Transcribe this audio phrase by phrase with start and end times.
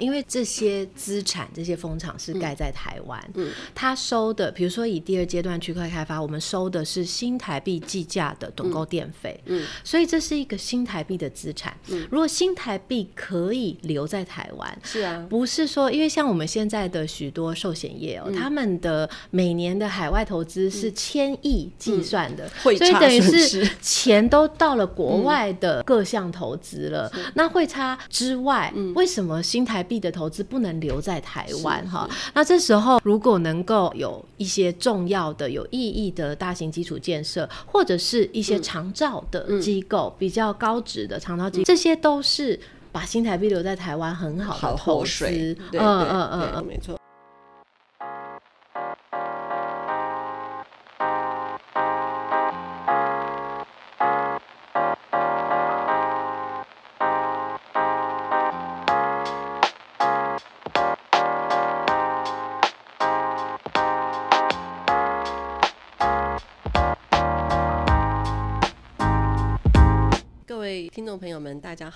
[0.00, 11.72] 因为这些资产、这些风场是盖在台湾，嗯，他收的，比如说以第二阶段区块开发，我们收的是新台币计价的趸购电费，嗯，所以这是一个新台币的资产。
[11.90, 27.08] 嗯，如果新台币可以留在台湾，是啊，不是说因为像我们现在的许多寿险业哦，他们的每年的海外投资是千亿计算的，所以等于是钱都到了国外的各项投资了。
[27.34, 42.58] 那汇差之外，为什么新台币的投资不能留在台湾哈，那这时候如果能够有一些重要的、有意义的大型基础建设，或者是一些长照的机构，比较高值的长照机构，这些都是
[42.90, 45.26] 把新台币留在台湾很好的投资。
[45.72, 46.98] 嗯嗯嗯嗯，没错。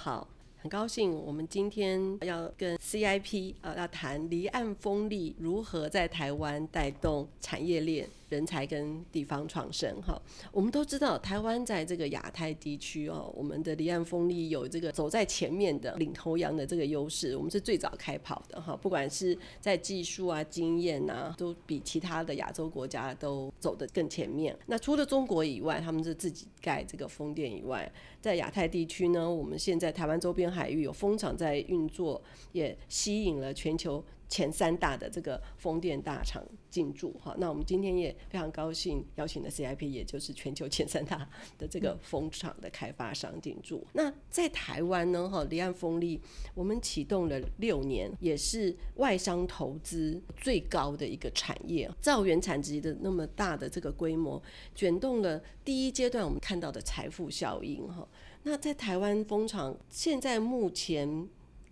[0.00, 8.08] 好，很高兴我们今天要跟 CIP 呃要谈离岸风力如何在台湾带动产业链。
[8.28, 10.20] 人才跟地方创生哈，
[10.52, 24.56] 我们都知道台湾在这个亚太地区哦，我们的离岸风力有这个走在前面的领头羊的这个优势，我们是最早开跑的哈，不管是在技术啊、经验啊，都比其他的亚洲国家都走得更前面。
[24.66, 32.20] 那除了中国以外，他们是自己盖这个风电以外，在亚太地区呢，我们现在台湾周边海域有风场在运作，
[32.52, 34.04] 也吸引了全球。
[34.28, 43.86] 前三大的这个风电大厂进驻哈，那我们今天也非常高兴邀请的 CIP，也就是全球前三大的这个风场的开发商进驻。
[43.94, 46.20] 那在台湾呢哈，离岸风力
[46.54, 54.40] 我们启动了六年，也是外商投资最高的一个产业，兆元产值的那么大的这个规模，
[54.74, 58.06] 卷动了第一阶段我们看到的财富效应哈。
[58.42, 61.28] 那在台湾风场现在目前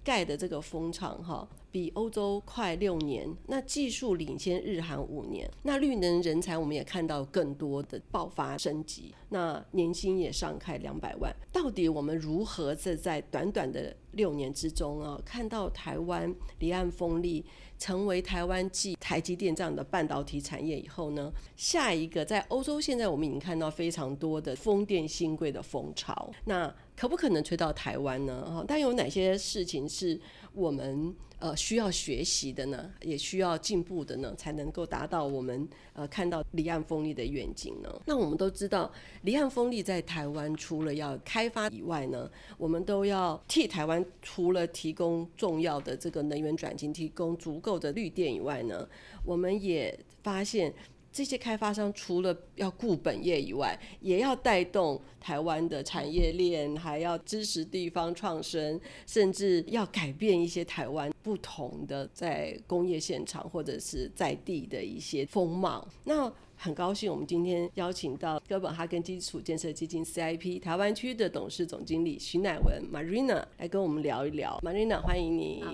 [0.06, 1.46] 盖的这个风场哈。
[1.68, 11.30] 比欧洲快六年，那技术领先日韩五年，那绿能人才我们也看到更多的爆发升级，那年薪也上开两百万。
[11.52, 17.44] 到底我们如何在在短短的六年之中啊，看到台湾离岸风力
[17.78, 21.30] 成为台湾继台积电这样的半导体产业以后呢？
[21.56, 28.44] 下一个在欧洲现在我们已经看到非常多的风电新贵的风潮，那可不可能吹到台湾呢？
[28.50, 30.18] 哈，但有哪些事情是
[30.54, 38.00] 我们呃，需要学习的呢，也需要进步的呢，才能够达到我们呃看到离岸风力的愿景呢。
[38.06, 38.90] 那我们都知道，
[39.22, 48.88] 离岸风力在台湾除了要开发以外呢，我们都要替台湾除了提供重要的这个能源转型，提供足够的绿电以外呢，
[49.22, 50.72] 我们也发现。
[51.16, 65.88] 这些开发商除了要顾本业以外，也要带动台湾的产业链，还要支持地方创生，甚至要改变一些台湾不同的在工业现场或者是在地的一些风貌。
[66.04, 74.60] 那很高兴，我们今天邀请到哥本哈根基础建设基金 CIP 台湾区的董事总经理徐乃文 Marina 来跟我们聊一聊。
[74.62, 75.64] Marina，欢迎你。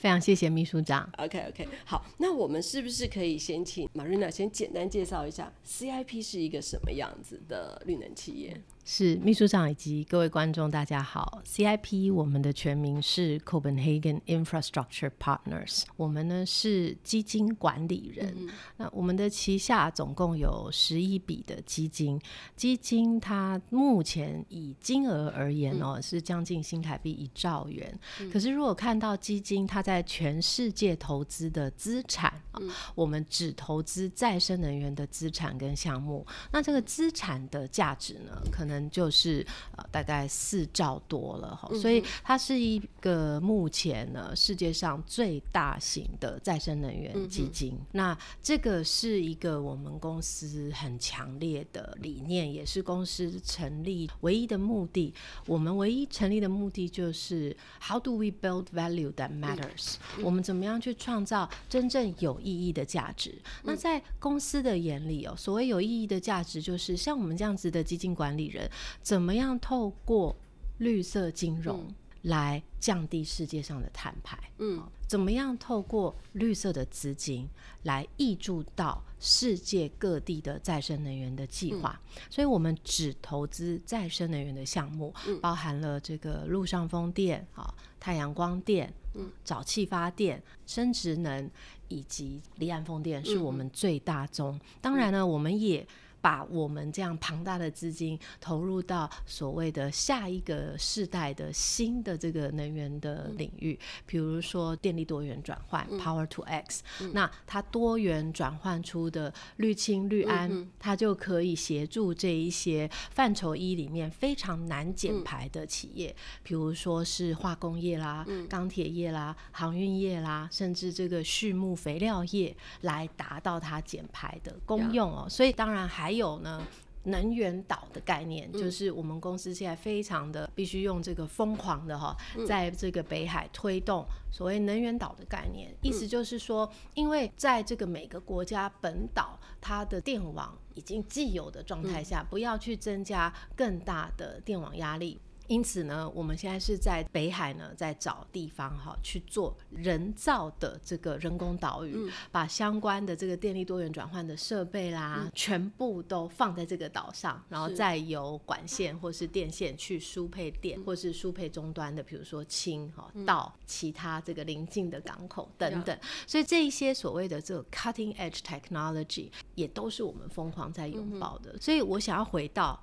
[0.00, 1.06] 非常谢谢秘书长。
[1.18, 8.58] OK OK，好，那我们是不是可以先请 Marina 先简单介绍一下 CIP 是一个什么样子的绿能企业？
[8.82, 11.42] 是秘书长以及各位观众，大家好。
[11.44, 18.34] CIP 我们的全名是 Copenhagen Infrastructure Partners，我们呢是基金管理人。
[18.38, 22.18] 嗯、那我们的旗下总共有十一笔的基金，
[22.56, 27.96] 基金它目前以金额而言哦、喔，是将近新台币一兆元。
[28.20, 39.46] 嗯、可是如果看到基金它在全世界投资的资产啊，嗯、我们只投资再生能源的资产跟项目，那这个资产的价值呢，可能就是
[39.76, 47.72] 呃大概四兆多了哈，所以它是一个目前呢世界上最大型的再生能源基金。
[47.72, 55.14] 嗯、那这个是一个我们公司很强烈的理念，也是公司成立唯一的目的。
[55.46, 59.79] 我们唯一成立的目的就是 How do we build value that matters？、
[60.18, 63.30] 嗯、我们怎么样去创造真正有意义的价值？
[63.30, 68.68] 嗯、那在公司的眼里哦，所谓有意义的价值，就是像我们这样子的基金管理人。
[69.02, 70.36] 怎么样透过
[70.78, 71.92] 绿色金融
[72.22, 74.38] 来降低世界上的碳排？
[74.58, 77.48] 嗯，怎么样透过绿色的资金
[77.82, 81.98] 来挹注到世界各地的再生能源的计划？
[82.16, 91.50] 嗯、所以我们只投资再生能源的项目，嗯、包含了这个陆上风电、啊太阳光电、嗯，沼气发电、生殖能
[91.88, 94.54] 以及离岸风电是我们最大宗。
[94.54, 95.86] 嗯、当然呢，我们也。
[96.20, 106.82] 把我们这样庞大的资金投入到所谓的下一个世代的新的这个能源的领域，比如说电力多元转换 （Power to X），
[107.14, 125.26] 那它多元转换出的绿氢、绿氨，它就可以协助这一些范畴一里面非常难减排的企业，比如说是化工业啦、钢铁业啦、航运业啦，甚至这个畜牧肥料业，来达到它减排的功用哦。
[125.26, 126.09] 所以当然还。
[126.10, 126.66] 还有呢，
[127.04, 145.16] 能源岛的概念，就是我们公司现在非常的必须用这个疯狂的哈，在这个北海推动所谓能源岛的概念，意思就是说，因为在这个每个国家本岛它的电网已经既有的状态下，不要去增加更大的电网压力。
[145.50, 165.92] 因此呢，我们现在是在北海呢，在找地方哈去做人造的这个人工岛屿，嗯、把相关的这个电力多元转换的设备啦，嗯、全部都放在这个岛上，然后再由管线或是电线去输配电，是或是输配终端的，比如说氢哈到其他这个邻近的港口等等。
[165.96, 171.50] 嗯、所以这一些所谓的这个 cutting edge technology 也都是我们疯狂在拥抱的。
[171.54, 172.80] 嗯、所以我想要回到。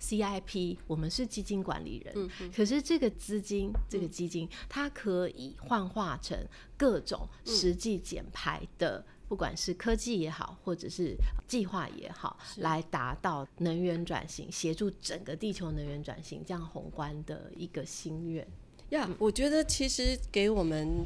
[0.00, 6.38] CIP，我们是基金管理人，嗯、可是这个资金，这个基金，嗯、它可以幻化成
[6.76, 11.14] 各种实际减排的，嗯、不管是科技也好，或者是
[11.46, 18.46] 计划也好，来达到能源转型，协助整个地球能源转型这样宏观的一个心愿。
[18.88, 21.04] 呀，Yeah, 我觉得其实给我们。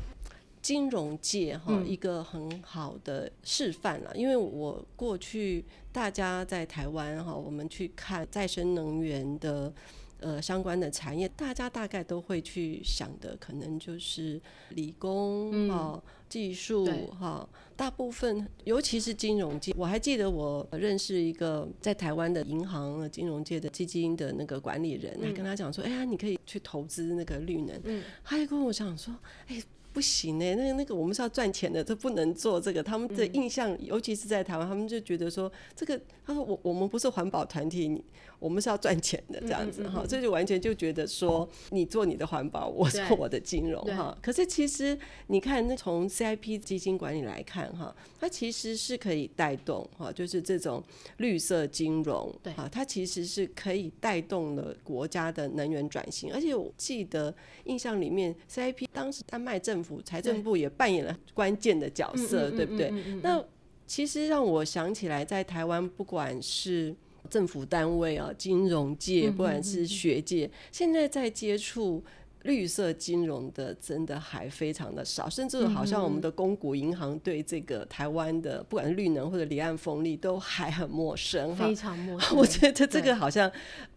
[0.64, 5.62] 金融界哈一个很好的示范了，因为我过去
[5.92, 9.70] 大家在台湾哈，我们去看再生能源的
[10.20, 14.40] 呃相关的产业，大家大概都会去想的，可能就是
[14.70, 17.46] 理工哈技术哈，
[17.76, 27.78] 大部分尤其是金融界，我还记得我认识一个在台湾的银行金融界的基金的那个管理人，还跟他讲说，哎呀，你可以去投资那个绿能，
[28.24, 29.14] 他就跟我讲说，
[29.48, 29.62] 哎。
[29.94, 32.82] 不行呢、欸，那个那个我们是要赚钱的，这不能做这个。
[32.82, 38.02] 他们的印象，嗯、尤其是在台湾，他们就觉得说这个，他说我我们不是环保团体，
[38.40, 40.04] 我们是要赚钱的这样子哈。
[40.06, 44.18] 这、嗯嗯嗯、就完全就觉得说你做你的环保，我做我的金融哈。
[44.20, 44.98] 可是其实
[45.28, 50.82] 你看，那从 CIP 基金管理来看哈，它其实是可以带动哈，就是这种
[51.18, 56.34] 绿色金融对哈，它其实是可以带动了国家的能源转型。
[56.34, 57.32] 而且我记得
[57.64, 62.92] 印象里面，CIP 当时丹麦政府财政部也扮演了关键的角色，对不对？
[63.22, 63.42] 那
[63.86, 66.94] 其实让我想起来，在台湾，不管是
[67.28, 72.02] 政府单位啊、金融界，不管是学界，现在在接触
[72.42, 82.36] 绿色金融的，真的还非常的少，甚至好像我们的公股银行对这个台湾的，不管是绿能或者离岸风力，都还很陌生，非常陌生。
[82.38, 83.50] 我觉得这个好像。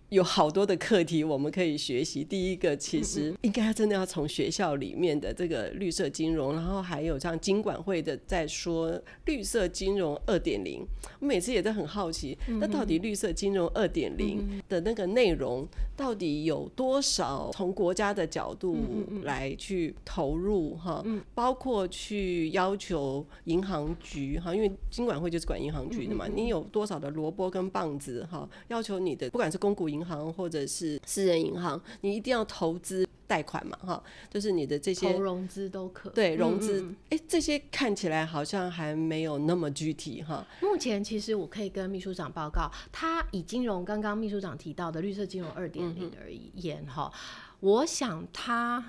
[0.10, 2.24] 有好多的课题我们可以学习。
[2.24, 10.86] 第一个，其实应该真的要从学校里面的这个绿色金融，然后还有像金管会的在说绿色金融二点零。
[11.20, 17.52] 我每次也都很好奇，那到底绿色金融二点零的那个内容到底有多少？
[17.54, 18.78] 从国家的角度
[19.24, 21.04] 来去投入哈，
[21.34, 40.46] 包括去要求银行局哈，因为金管会就是管银行局的嘛，你有多少的萝卜跟棒子哈，要求你的不管是公股银银行或者是私人银行，你一定要投资贷款嘛，哈，就是你的这些融资都可对融资，哎、欸，这些看起来好像还没有那么具体哈。
[40.62, 48.84] 目前其实我可以跟秘书长报告，他以金融刚刚秘书长提到的绿色金融二点零而言哈，嗯、我想他。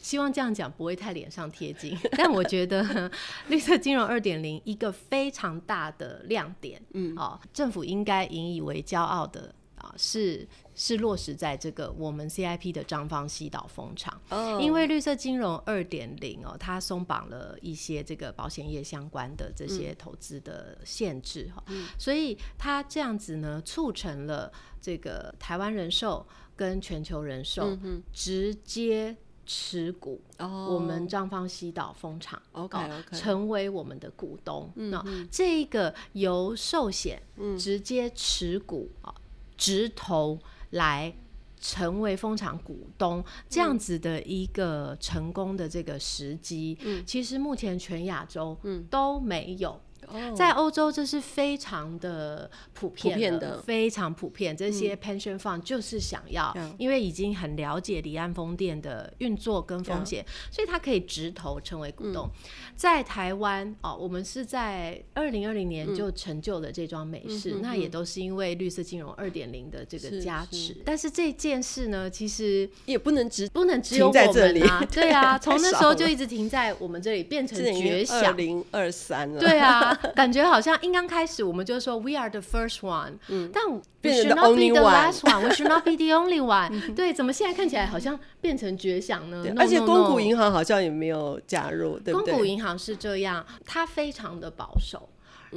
[0.00, 3.10] 希望这样讲不会太脸上贴金， 但我觉得
[3.48, 27.76] 绿色金融二点零一个非常大的亮点，嗯，哦，政府应该引以为骄傲的啊，是是落实在这个我们 CIP 的张方西岛风场，哦，因为绿色金融二点零哦，它松绑了一些这个保险业相关的这些投资的限制哈，嗯，所以它这样子呢，促成了这个台湾人寿跟全球人寿
[28.12, 29.16] 直接。
[29.50, 34.70] 持股，我们张方西岛风场，OK OK，成为我们的股东。
[34.74, 37.22] 那这个由寿险
[37.58, 39.10] 直接持股啊，
[39.58, 40.38] 直投
[40.70, 41.12] 来
[41.60, 48.56] 成为风场股东，这样子的一个成功的这个时机，其实目前全亚洲
[48.88, 49.78] 都没有。
[50.12, 53.62] 哦、在欧洲这是非常的普遍的，遍的。
[53.62, 54.56] 非常普遍。
[54.56, 62.24] 这些 pension fund 就是想要，嗯、因为已经很了解离岸风电的运作跟风险，嗯、所以他可以直投成为股东。
[62.24, 62.30] 嗯、
[62.76, 70.76] 在台湾哦，我们是在二零二零年就成就了这桩美事，嗯、那也都是因为绿色金融二点零的这个加持。
[70.84, 74.60] 但是这件事呢，其实也不能只不能只有我们、啊、在这里，
[74.90, 78.18] 对啊， 从那时候就一直停在我们这里，变成绝响。
[78.28, 83.64] 二零二三了，对啊， 感觉好像一刚开始我们就说 We are the first one，嗯，但
[84.02, 86.94] We should not be the last one，We should not be the only one。
[86.94, 89.44] 对，怎么现在看起来好像变成绝响呢？
[89.56, 92.32] 而且公股银行好像也没有加入，对不对？
[92.32, 95.08] 公股银行是这样，它非常的保守。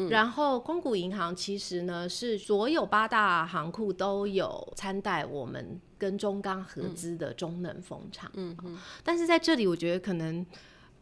[0.09, 10.45] 然后公股银行其实呢是所有八大行库都有参贷我们跟中钢合资的中能风场，嗯嗯，但是在这里我觉得可能。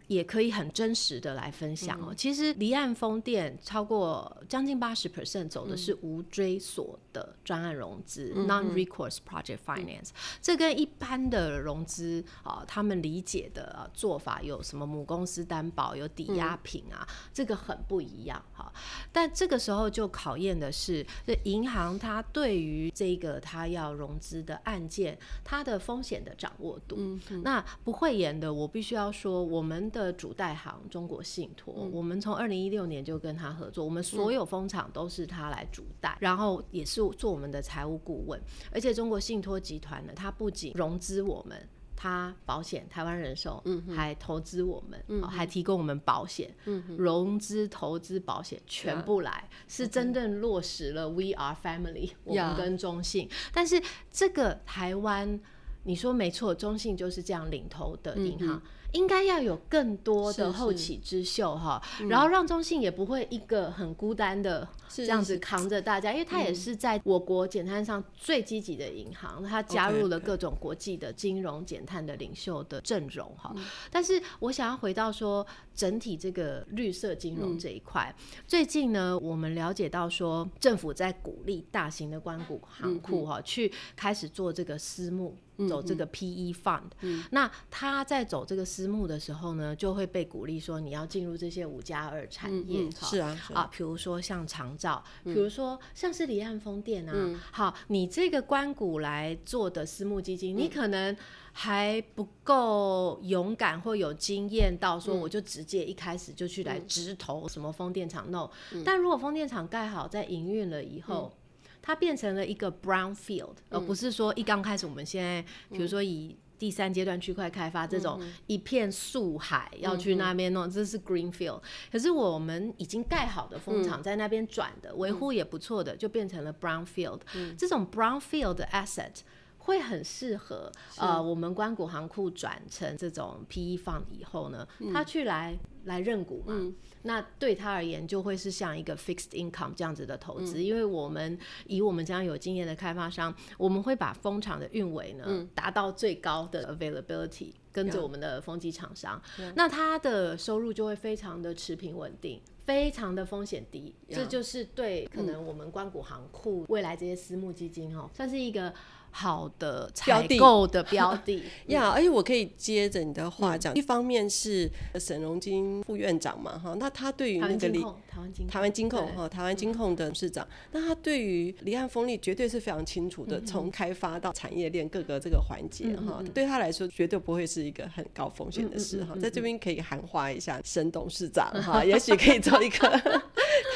[0.09, 2.07] 也可以很真实的来分享哦。
[2.09, 10.09] 嗯、其实离岸风电超过将近八十 percent 走的是无追索的专案融资、嗯、（non-recourse project finance）。
[10.09, 18.71] 嗯、这跟一般的融资啊，他们理解的做法有什么母公司担保、有抵押品啊，嗯、这个很不一样哈。
[19.11, 27.17] 但这个时候就考验的是，这银行它对于这个它要融资的案件，它的风险的掌握度。
[27.41, 30.09] 那不会演的，我必须要说我们的。
[30.19, 38.41] 主贷行中国信托，嗯、我们从二零一六年就跟他合作，我们所有风场都是他来主贷，嗯、然后也是做我们的财务顾问。
[38.71, 53.27] 而且中国信托集团呢，它不仅融资我们，它保险台湾人寿，嗯、还投资我们，嗯、哼还提供我们保险，嗯、融资、投资、保险全部来，嗯、是真正落实了 We are family，、嗯、我们跟中信。
[53.27, 55.39] 嗯、但是这个台湾，
[55.83, 58.61] 你说没错，中信就是这样领头的银行。
[58.91, 73.55] 嗯应该要有更多的后起之秀哈，然后让中信也不会一个很孤单的这样子扛着大家，因为他也是在我国减碳上最积极的银行，他加入了各种国际的金融减碳的领袖的阵容哈。
[73.91, 78.13] 但是我想要回到说整体这个绿色金融这一块，
[78.47, 85.35] 最近呢，我们了解到说政府在鼓励大型的关谷行库哈去开始做这个私募。
[85.67, 101.15] 走这个 PE fund，、嗯、那他在走这个私募的时候呢，就会被鼓励说你要进入这些五加二产业，是啊，是啊，比如说像长照，比如说像是离岸风电啊，嗯、好，你这个关谷来做的私募基金，嗯、你可能
[101.51, 111.31] 还不够勇敢或有经验到说，我就直接一开始就去来直投什么风电场 no，、嗯、但如果风电场盖好在营运了以后。
[111.33, 111.38] 嗯
[111.81, 121.61] 它变成了一个 brownfield，、嗯、而不是说一刚开始我们现在，比如说以第三阶段区块开发这种一片树海要去那边弄，嗯、这是 greenfield。
[121.89, 127.21] 可是我们已经盖好的风场在那边转的，维护、嗯、也不错的，就变成了 brownfield。
[127.35, 129.21] 嗯、这种 brownfield 的 asset
[129.59, 135.57] 会很适合呃我们关谷行库转成这种 PE fund 以后呢，他去来。
[135.85, 158.71] 来认股嘛，嗯、那对他而言就会是像一个 fixed income 这样子的投资，嗯、因为我们以我们这样有经验的开发商，我们会把风场的运维呢达、嗯、到最高的 availability，跟着我们的风机厂商，嗯、那他的收入就会非常的持平稳定，非常的风险低，嗯、这就是对可能我们关谷行库未来这些私募基金哦，算是一个。
[159.11, 161.43] 好的采购的标的。
[161.67, 183.21] 呀，而且我可以接着你的话讲，一方面是沈荣金副院长嘛，哈，那他对于那个离台湾金台湾金控哈台湾金控的董事长，那他对于离岸风力绝对是非常清楚的，从开发到产业链各个这个环节哈，对他来说绝对不会是一个很高风险的事哈，在这边可以喊话一下沈董事长哈，也许可以做一个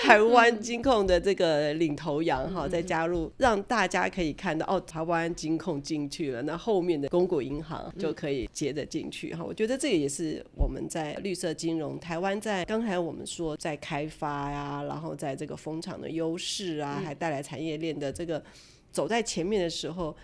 [0.03, 5.13] 台湾金控的这个领头羊哈，再加入让大家可以看到哦，台湾。
[5.33, 9.41] 金控进去了，那后面的公股银行就可以接着进去哈。
[9.43, 18.43] 嗯、我觉得这个也是我们在绿色金融，台湾在刚才我们说在开发呀、啊，然后在这个风场的优势啊，还带来产业链的这个
[18.91, 20.15] 走在前面的时候，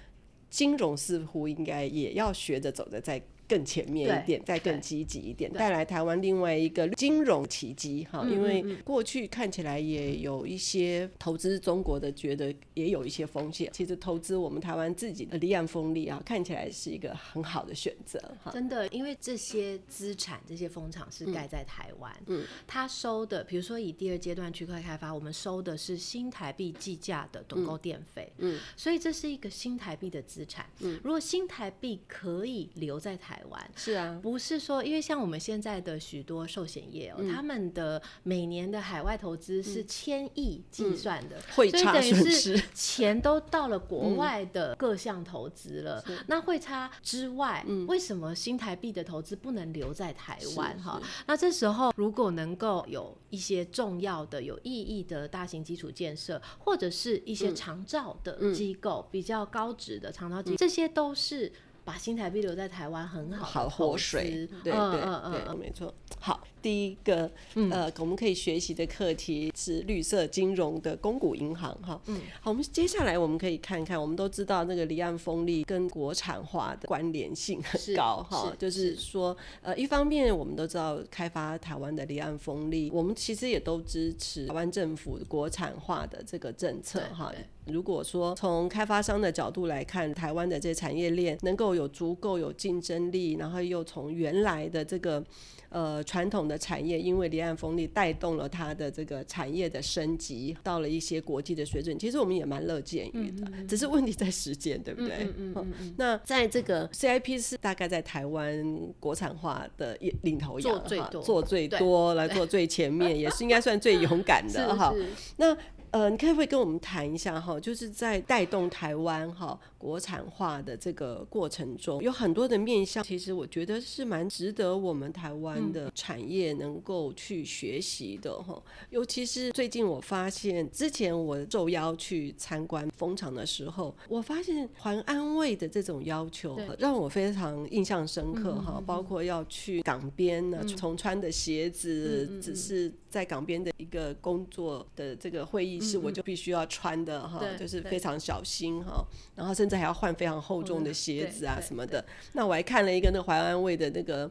[0.49, 3.21] 金融似乎应该也要学着走着在。
[3.49, 8.23] 更前面一点，再更积极一点，带来台湾另外一个金融奇迹哈。
[8.29, 13.71] 因为过去看起来也有一些投资中国的，觉得也有一些风险。
[13.73, 18.51] 其实投资我们台湾自己的离岸风力啊，看起来是一个很好的选择哈。
[18.51, 33.38] 真的，因为这些资产、这些风场是盖在台湾，嗯，他收的，比如说以第二阶段区块开发，我们收的是新台币计价的趸购电费，嗯，所以这是一个新台币的资产，嗯，如果新台币可以留在台。
[33.39, 33.71] 台湾。
[33.75, 46.03] 是啊，不是说因为像我们现在的许多寿险业哦、他们的每年的海外投资是千亿计算的，汇、嗯、差损失，所以等于是钱都到了国外的各项投资了。
[46.07, 50.77] 嗯、那汇差之外、嗯，为什么新台币的投资不能留在台湾？
[50.81, 61.51] 哈，那这时候如果能够有一些重要的、有意义的大型基础建设，或者是一些长照的机构，嗯、比较高值的长照机构、嗯，这些都是
[61.89, 64.47] 把新台币留在台湾很好的活水。
[64.63, 65.91] 对对对，对，没错。
[66.19, 66.39] 好。
[66.61, 67.29] 第一个，
[67.71, 87.33] 呃，我们可以学习的课题是绿色金融的公股银行，哈，嗯，好，我们接下来我们可以看看，我们都知道那个离岸风力跟国产化的关联性很高，哈，就是说，呃，一方面我们都知道开发台湾的离岸风力，我们其实也都支持台湾政府国产化的这个政策，哈。
[87.65, 95.23] 如果说从开发商的角度来看，台湾的这产业链能够有足够有竞争力，然后又从原来的这个
[95.69, 103.47] 呃传统的产业，因为离岸风力带动了它的这个产业的升级，到了一些国际的水准，其实我们也蛮乐见于的。
[103.67, 105.15] 只是问题在时间，对不对？
[105.19, 105.93] 嗯嗯，嗯，嗯。
[105.97, 114.93] 那在这个 CIP 是大概在台湾国产化的领头羊，做最多，做最多，来做最前面， 也是应该算最勇敢的哈。
[115.37, 115.55] 那。
[115.91, 117.59] 呃，你可不可以跟我们谈一下哈？
[117.59, 128.61] 就是在带动台湾哈国产化的这个过程中，有很多的面向，其实我觉得是蛮值得我们台湾的产业能够去学习的哈。
[128.91, 138.83] 尤其是最近我发现，之前我受邀去参观风场的时候，我发现环安卫的这种要求让我非常印象深刻哈。
[138.85, 145.79] 包括要去港边呢，从穿的鞋子只是在港边的一个工作的这个会议。
[145.79, 149.01] 室，我就必须要穿的哈，就是非常小心哈，
[149.35, 152.03] 然后甚至还要换非常厚重的鞋子啊什么的。
[152.33, 154.29] 那我还看了一个那淮安卫的那个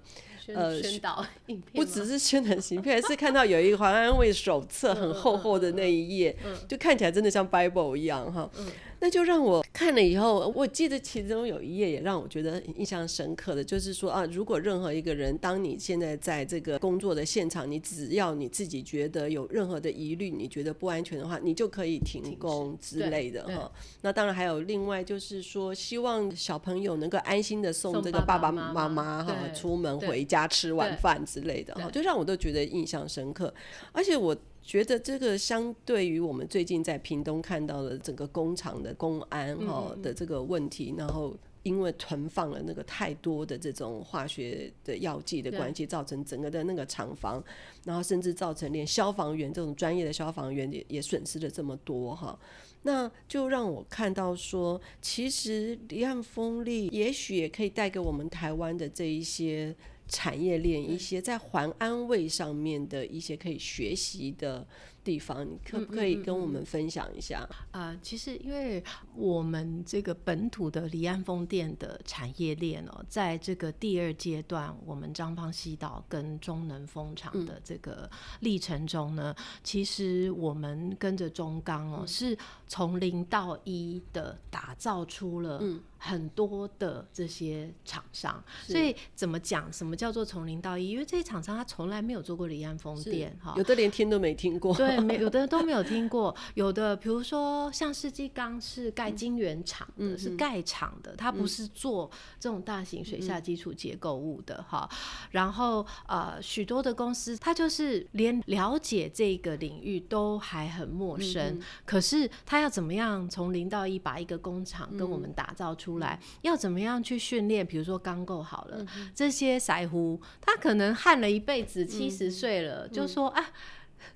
[0.54, 8.50] 呃宣导影片，不只是宣传影片，是看到有一个淮安卫手册，很厚厚的那一页，就看起来真的像 Bible 一样哈。
[9.00, 23.70] 那就让我看了以后，我记得其中有一页也让我觉得印象深刻的，就是说啊，如果任何一个人，当你现在在这个工作的现场，你只要你自己觉得有任何的疑虑，你觉得不安全的话，你就可以停工之类的哈。
[24.02, 33.54] 那当然还有另外就是说，希望小朋友能够安心的送这个爸爸妈妈哈出门回家吃晚饭之类的哈，就让我都觉得印象深刻，
[33.92, 34.36] 而且我。
[34.68, 47.42] 觉得这个相对于我们最近在屏东看到的整个工厂的公安哈的这个问题，然后因为存放了那个太多的这种化学的药剂的关系，造成整个的那个厂房，
[47.86, 52.38] 然后甚至造成连消防员这种专业的消防员也也损失了这么多哈，
[52.82, 59.74] 那就让我看到说，其实离岸风力也许也可以带给我们台湾的这一些。
[60.08, 64.66] 产业链一些在环安卫上面的一些可以学习的
[65.04, 67.48] 地方，你可不可以跟我们分享一下？
[67.70, 68.82] 啊、嗯嗯嗯呃，其实因为
[69.14, 85.62] 我们这个本土的离岸风电的产业链哦，在这个第二阶段，我们张方西岛跟中能风场的这个历程中呢，嗯、其实我们跟着中钢哦，嗯、是从零到一的打造出了。
[86.00, 89.70] 嗯很多的这些厂商，所以怎么讲？
[89.72, 90.90] 什么叫做从零到一？
[90.90, 94.72] 因为这些厂商他从来没有做过离岸风电，哈，有的连听都没听过。
[94.74, 96.34] 对，没 有的都没有听过。
[96.54, 102.08] 有的，比如说像世纪钢是盖晶圆厂的，嗯、是盖厂的，它不是做
[102.38, 104.98] 这种大型水下基础结构物的，哈、嗯。
[105.32, 111.58] 然后呃，许多的公司，它就是连了解这个领域都还很陌生。
[111.58, 115.87] 嗯、可是他要怎么样从零到一把一个工厂跟我们打造出？
[115.88, 117.66] 出来要怎么样去训练？
[117.66, 123.42] 比如说钢构好了，嗯、这些师傅他可能焊了一辈子，七十岁了，嗯、就说啊，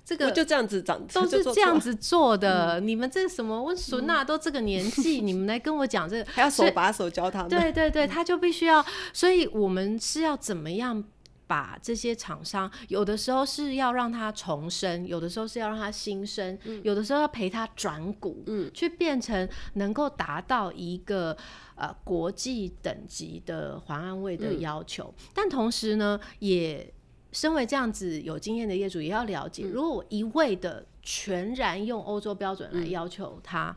[0.05, 2.79] 这个就这样子长，都是这样子做的。
[2.79, 7.49] 嗯、你们这什么温孙娜，都这个年纪，嗯、 你们来跟我讲这个，还要手把手教他们。
[7.49, 8.85] 对对对，他就必须要。
[9.11, 11.03] 所以我们是要怎么样？
[11.45, 21.37] 把这些厂商，有的时候是要让他重生，有的时候是要让他新生，嗯、有的时候要陪他转股，嗯，去变成能够达到一个
[21.75, 25.31] 呃国际等级的环安卫的要求，嗯。
[25.33, 26.93] 但同时呢，也
[27.31, 33.75] 身为这样子有经验的业主，也要了解，嗯、如果我一味的全然用欧洲标准来要求他。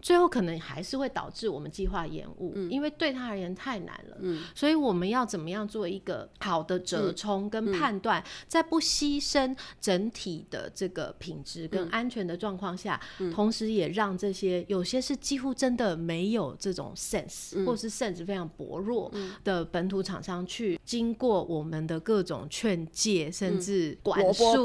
[0.00, 4.16] 最后可能还是会导致我们计划延误，嗯，因为对他而言太难了。
[4.20, 13.00] 嗯，所以我们要怎么样做一个好的折冲跟判断，在不牺牲整体的这个品质跟安全的状况下，
[13.32, 19.12] 同时也让这些有些是几乎真的没有这种 sense，或是 sense 非常薄弱
[19.44, 24.62] 的本土厂商去经过我们的各种劝诫，甚至管束，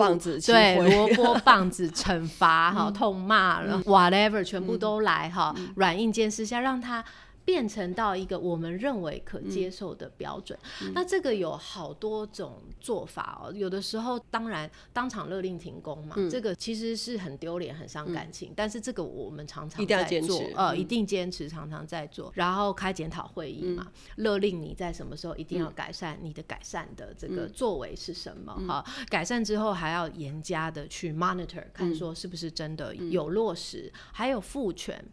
[0.52, 5.25] 对，萝卜棒子惩罚哈， 痛骂了 whatever，全部都来。
[5.30, 7.04] 哈，软硬件试下，让它
[7.46, 10.58] 变成到一个我们认为可接受的标准。
[10.82, 13.54] 嗯、那这个有好多种做法哦。
[13.54, 18.50] 有的时候，当然当场勒令停工嘛，嗯、这个其实是很丢脸、很伤感情。
[18.50, 22.32] 嗯、但是这个我们常常在做，呃，一定坚持，常常在做。
[22.34, 28.54] 然后开检讨会议嘛，嗯、勒令你在什么时候一定要改善，你的改善的这个作为是什么？
[28.68, 35.06] 哈、嗯，改善之后还要严加的去 monitor，看说是不是真的有落实，嗯、还有赋权。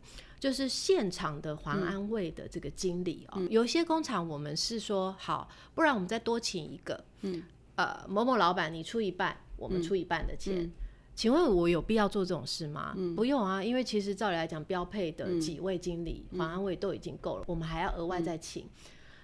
[0.42, 7.44] 就是现场的环安卫的这个经理哦，嗯、有些工厂我们是说好，不然我们再多请一个，嗯，
[7.76, 10.72] 呃，某某老板你出一半，我们出一半的钱，嗯、
[11.14, 12.92] 请问我有必要做这种事吗？
[12.96, 18.68] 嗯、不用啊，因为其实照理来讲，标配的几位经理环、嗯、安卫都已经够了，我们还要额外再请，嗯、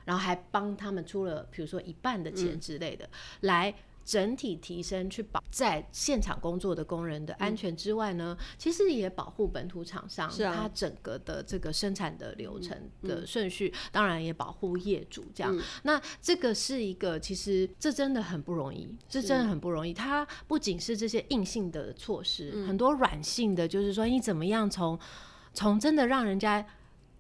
[0.05, 3.75] 然后还帮他们出了比如说一半的钱之类的、嗯、来。
[4.09, 15.55] 整体提升，去保在现场工作的工人的安全之外呢，嗯、其实也保护本土厂商，是啊，他整个的这个生产的流程的顺序，当然也保护业主这样。
[15.55, 19.93] 嗯、那这个是一个，其实这真的很不容易，这真的很不容易。
[19.93, 24.99] 它不仅是这些硬性的措施，嗯、很多软性的，就是说你怎么样从
[25.53, 26.65] 从真的让人家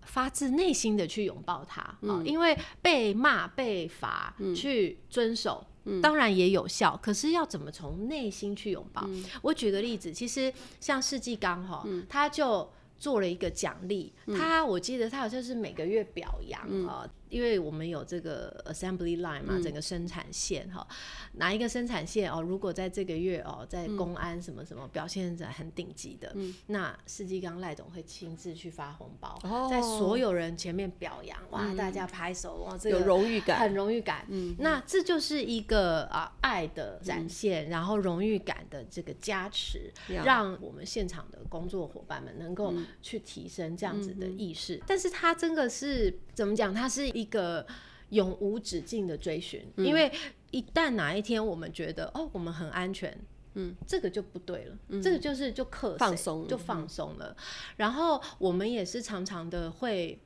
[0.08, 5.64] 发自内心的去拥抱它，嗯、因为被骂被罚去遵守。
[5.84, 9.04] 嗯当然也有效，可是要怎么从内心去拥抱？
[9.06, 17.04] 嗯、我举个例子，其实像世纪刚哈，嗯、他就做了一个奖励，嗯、他我记得他好像是每个月表扬啊。
[17.04, 20.86] 嗯因为我们有这个 assembly line 嘛，整个生产线哈，
[21.34, 22.40] 哪一个生产线哦？
[22.40, 26.34] 如果在这个月哦，在公安什么什么表现在很顶级的，
[26.66, 29.38] 那世纪刚赖总会亲自去发红包，
[29.70, 34.26] 在所有人前面表扬，哇，大家拍手哇，这个有荣誉感，很荣誉感。
[34.58, 39.92] 那这就是一个啊爱的展现，然后荣誉感的这个加持，
[40.24, 44.82] 让我们现场的工作伙伴们能够去提升这样子的意识。
[44.86, 46.72] 但是它真的是怎么讲？
[46.72, 47.17] 它是。
[47.18, 47.66] 一个
[48.10, 50.10] 永无止境的追寻，嗯、因为
[50.52, 53.18] 一旦哪一天我们觉得哦，我们很安全，
[53.54, 57.34] 嗯，这个就不对了，嗯、这个就是就克放松，就放松了。
[57.36, 57.36] 嗯、
[57.78, 60.16] 然后我们也是常常的会，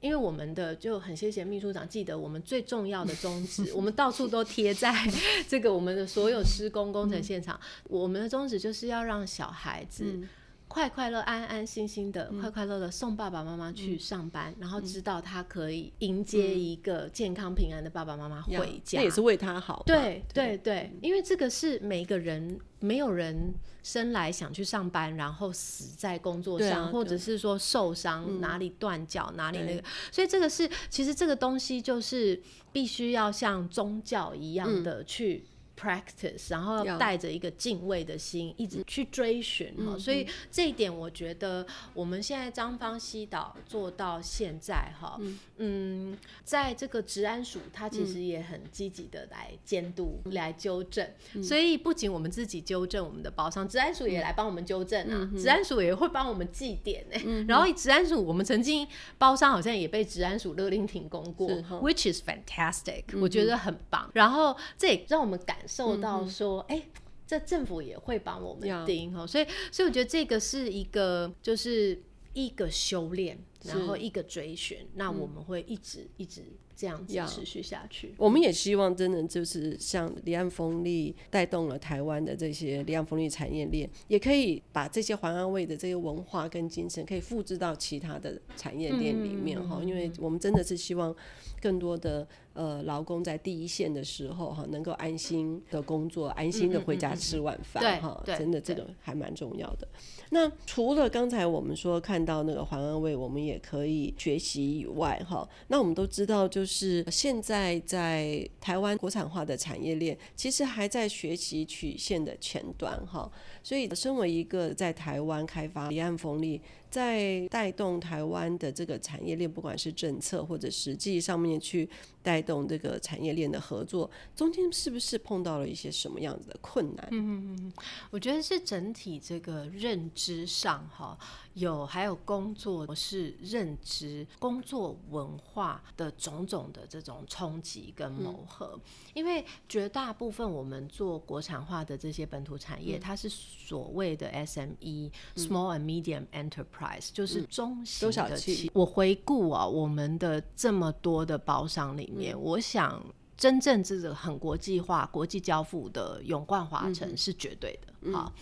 [0.00, 4.94] 因为我们的就很谢谢秘书长记得我们最重要的宗旨， 我们到处都贴在
[5.48, 10.20] 这个我们的所有施工工程现场，嗯、我们的宗旨就是要让小孩子。
[10.70, 19.82] 嗯快快乐、安安心心的，快快乐乐送爸爸妈妈去上班，然后知道他可以迎接一个健康平安的爸爸妈妈回家，这也是为他好。
[19.84, 20.56] 对对。
[20.58, 23.52] 对，因为这个是每个人，没有人
[23.82, 35.44] 生来想去上班，然后死在工作上，或者是说受伤哪里断脚哪里那个，所以这个是其实这个东西就是必须要像宗教一样的去。
[35.80, 57.18] practice，然后要带着一个敬畏的心，一直去追寻哈，嗯、所以这一点我觉得我们现在张方西岛做到现在哈，嗯，嗯，在这个治安署，他其实也很积极的来监督、嗯、来纠正，嗯、所以不仅我们自己纠正我们的包商，治安署也来帮我们纠正啊，治、嗯、安署也会帮我们记点呢。
[57.24, 61.48] 嗯、然后治安署，我们曾经包商好像也被治安署勒令停工过
[61.80, 64.10] ，which is fantastic，、嗯、我觉得很棒。
[64.12, 65.56] 然后这也让我们感。
[65.70, 66.86] 受到说，哎、嗯欸，
[67.24, 72.02] 这政府也会帮我们盯哈，所以，所以我觉得这个是一个，就是
[72.34, 76.42] 一个修炼，然后一个追寻，那我们会一直一直
[76.80, 78.14] 这样子持续下去。
[78.16, 91.14] 我们也希望，真的就是像离岸风力带动了台湾的这些离岸风力产业链，也可以把这些环安卫的这些文化跟精神，可以复制到其他的产业链里面哈，嗯、因为我们真的是希望
[91.60, 92.26] 更多的。
[92.52, 99.86] 呃，劳工在第一线的时候哈，能够安心的工作，安心的回家吃晚饭哈，真的这个还蛮重要的。
[100.30, 113.30] 那除了刚才我们说看到那个环安卫，我们也可以学习以外哈，那我们都知道，就是是现在在台湾国产化的产业链，其实还在学习曲线的前端哈。
[113.62, 121.88] 所以，身为一个在台湾开发离岸风力在带动台湾的这个产业链，不管是政策或者实际上面去
[122.22, 127.08] 带动这个产业链的合作，中间是不是碰到了一些什么样子的困难？
[127.10, 127.72] 嗯嗯，
[128.10, 131.16] 我觉得是整体这个认知上哈，
[131.54, 138.80] 有还有工作是认知、工作文化的种种的这种冲击跟磨合，嗯、
[139.14, 147.10] 因为绝大部分我们做国产化的这些本土产业，嗯、它是所谓的 SME、嗯、（Small and Medium Enterprise）。
[147.12, 153.02] 就是中型的企业，嗯、企我回顾啊，我们的这么多的包商里面，嗯、我想
[153.36, 157.92] 真正这个很国际化、国际交付的永冠华城是绝对的。
[158.02, 158.32] 嗯、好，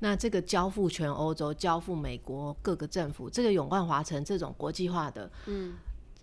[0.00, 5.74] 那这个交付全欧洲、交付美国各个政府，这个永冠华城这种国际化的，嗯，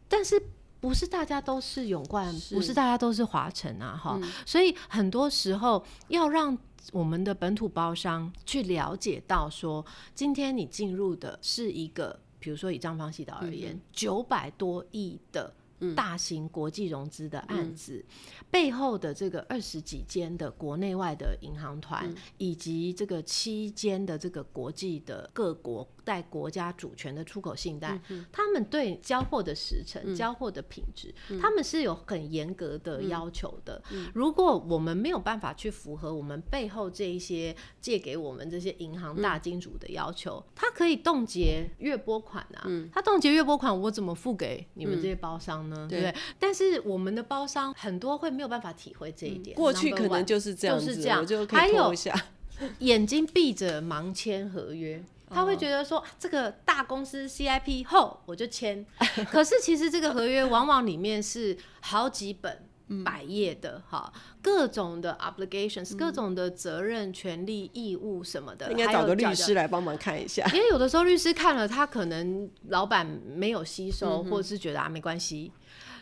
[0.07, 0.41] 但是
[0.79, 3.95] 不是大家都是永冠，是不是大家都是华城啊？
[3.95, 6.57] 哈，嗯、所以很多时候要让。
[6.91, 15.53] 我们的本土包商去了解到说，今天你进入的是一个，比如说以张方西岛而言，九百、嗯、多亿的
[15.95, 25.87] 大型国际融资的案子，嗯、背后的这个二十几间的国内外的银行团，嗯、以及这个七间的这个国际的各国。
[26.03, 33.81] 带国家主权的出口信贷，嗯、他们对交货的时程、嗯、交货的品质，嗯、他们是有很严格的要求的。
[33.91, 42.67] 嗯、如果我们没有办法去符合我们背后这一些借给我们这些银行大金主的要求，他、嗯、可以冻结月拨款啊。
[42.91, 45.77] 他冻结月拨款，我怎么付给你们这些包商呢？
[45.81, 46.15] 嗯、对不对？
[46.39, 49.55] 但是我们的包商很多会没有办法体会这一点。
[49.55, 51.25] 过去可能就是这样子，就是这样。
[51.25, 51.93] 就还有
[52.79, 55.03] 眼睛闭着盲签合约。
[55.33, 58.85] 他会觉得说，这个大公司 CIP 后我就签，
[59.31, 62.69] 可是其实这个合约往往里面是好几本
[63.03, 70.45] 百页的哈，各种的 obligations，各种的责任、权利、义务什么的，应该找个律师来帮忙看一下。
[70.53, 75.51] 因为有的时候律师看了，他可能老板没有吸收，或者是觉得啊没关系，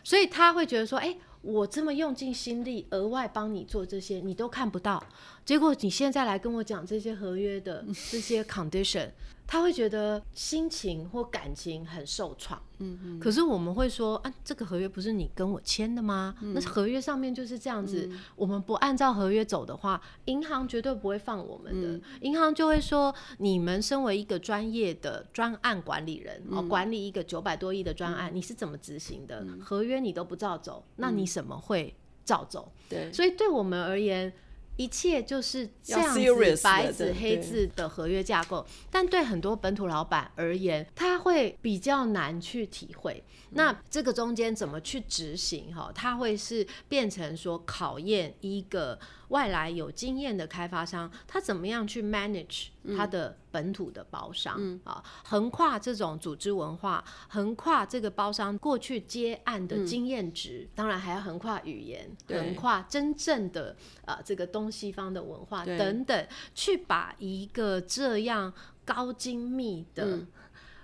[0.04, 1.16] 所以他会觉得说，哎。
[1.42, 5.02] 我这么用尽心力，额外帮你做这些，你都看不到。
[5.44, 9.10] 结果你现在来跟我讲这些合约的 这些 condition，
[9.46, 12.62] 他会觉得心情或感情很受创。
[12.78, 13.20] 嗯嗯。
[13.20, 16.34] 可是我们会说啊，这个合约不是你跟我签的吗？
[16.40, 18.08] 嗯、那合约上面就是这样子。
[18.10, 21.88] 嗯、我们不按照合约走的话，银行绝对不会放我们的。
[21.88, 29.40] 嗯、银行就会说，你们身为一个专业的专案管理人，哦、嗯，管理一个九百多亿的专案，嗯、你是怎么执行的？
[29.40, 31.26] 嗯、合约你都不照走，那你。
[31.32, 31.94] 什么会
[32.26, 32.70] 照走？
[32.90, 34.30] 对，所以对我们而言，
[34.82, 38.66] 一切就是这样子白纸黑字的合约架构。
[38.90, 43.22] 但对很多本土老板而言，他会比较难去体会。
[43.50, 45.74] 那这个中间怎么去执行？
[45.74, 48.98] 哈，他会是变成说考验一个。
[49.32, 55.02] 外来有经验的开发商，他怎么样去 manage 他的本土的包商、嗯、啊？
[55.24, 68.52] 横跨这种组织文化，横跨这个包商过去接案的经验值，嗯、当然还要横跨语言，横跨真正的呃这个东西方的文化等等，去把一个这样
[68.84, 70.26] 高精密的，嗯、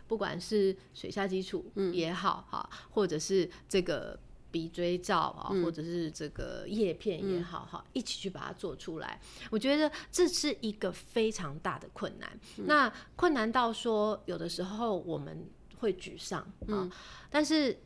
[0.06, 4.18] 不管是水下基础也好哈，嗯、或者是这个。
[4.50, 9.20] 鼻锥罩啊，或者是这个叶片也好哈，嗯、一起去把它做出来。
[9.50, 12.30] 我觉得这是一个非常大的困难。
[12.56, 15.46] 嗯、那困难到说，有的时候我们
[15.78, 16.68] 会沮丧啊。
[16.68, 16.90] 嗯、
[17.28, 17.78] 但是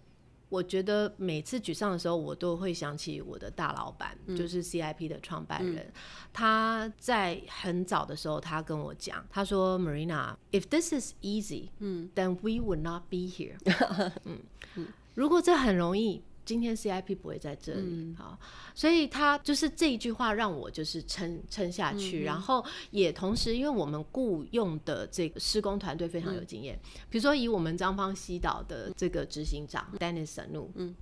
[0.48, 5.86] 我觉得每次沮丧的时候，我都会想起我的大老板，嗯、就是 CIP 的创办人。
[5.86, 5.92] 嗯、
[6.32, 13.56] 他在很早的时候，他跟我讲，他说：“Marina，if this is easy，嗯，then we would not be here。
[14.24, 14.38] 嗯”
[14.76, 16.22] 嗯，如果这很容易。
[16.44, 18.38] 今天 CIP 不会在这里，嗯、好，
[18.74, 30.94] 所以他就是这一句话让我就是撑撑下去，嗯、然后也同时，因为我们雇佣的这个施工团队非常有经验，嗯、比如说以我们张方西岛的这个执行长 Dennis Sanu，嗯。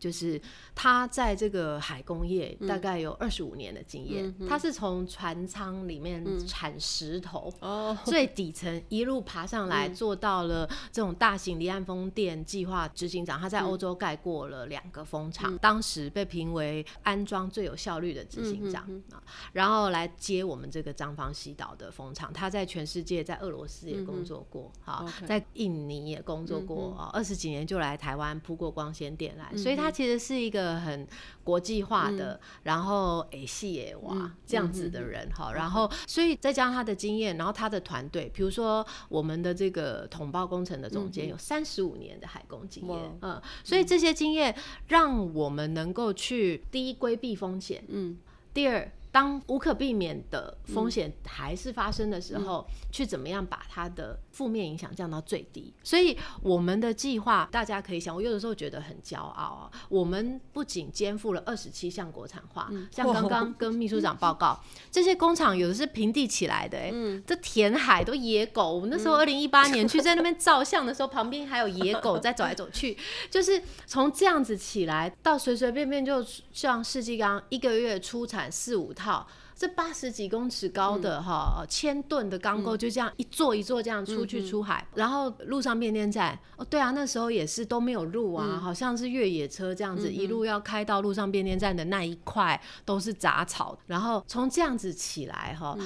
[0.00, 0.40] 就是
[0.74, 13.38] 他在这个海工业大概有二十五年的经验，他是从船舱里面铲石头，嗯、最底层一路爬上来，做到了这种大型离岸风电计划执行长。
[13.38, 18.82] 他在欧洲盖过了两个风场，嗯、当时被评为安装最有效率的执行长、
[19.12, 19.22] 啊。
[19.52, 22.32] 然后来接我们这个张方西岛的风场。
[22.32, 29.89] 他在全世界，在俄罗斯也工作过，好，在印尼也工作过啊，二十几年就来台湾铺过光纤电缆，所以他。
[29.90, 31.04] 他其实是一个很
[31.42, 44.54] 国际化的，嗯、然后诶系诶哇、嗯、这样子的人哈，嗯、然后所以再加上他的经验，然后他的团队，比如说我们的这个统包工程的总监有三十五年的海工经验，嗯，嗯，所以这些经验
[44.86, 48.16] 让我们能够去第一规避风险，嗯，
[48.54, 55.70] 第二当无可避免的风险还是发生的时候，嗯、去怎么样把它的负面影响降到最低？
[55.84, 59.70] 所以我们的计划，大家可以想，我有的时候觉得很骄傲啊。
[59.90, 68.72] 我们不仅肩负了二十七项国产化，嗯、像刚刚 跟秘书长报告，嗯、这些工厂有的是平地起来的、欸，哎、嗯，这填海都野狗。
[68.72, 72.96] 我们那时候二零一八年 去在那边照相的时候，旁边还有野狗在走来走去，
[73.28, 78.94] 就是从这样子起来到随随便便就像世纪刚一个月出产四五。
[79.00, 79.26] 套
[79.60, 95.76] 这八十几公尺高的哈千吨的钢构就这样一座一座这样出去出海，然后路上变电站哦，对啊，那时候也是都没有路啊，好像是越野车这样子一路要开到路上变电站的那一块都是杂草，然后从这样子起来哈，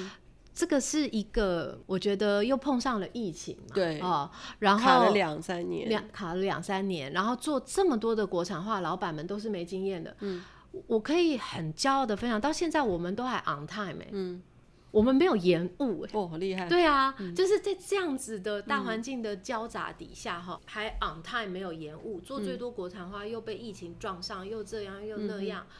[0.55, 10.41] 这个是一个我觉得又碰上了疫情嘛，对哦，然后卡了两三年，两卡了两三年，然后做这么多的国产化，老板们都是没经验的，嗯。
[10.87, 14.43] 我可以很骄傲的分享，到现在我们都还 on time 哎、欸，嗯，
[14.91, 25.75] 我们没有延误哎，哦，好厉害，对啊，嗯、就是在这样子的大环境的交杂底下哈，嗯、还 on time 没有延误，做最多国产化又被疫情撞上，又这样又那样，嗯、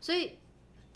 [0.00, 0.38] 所以。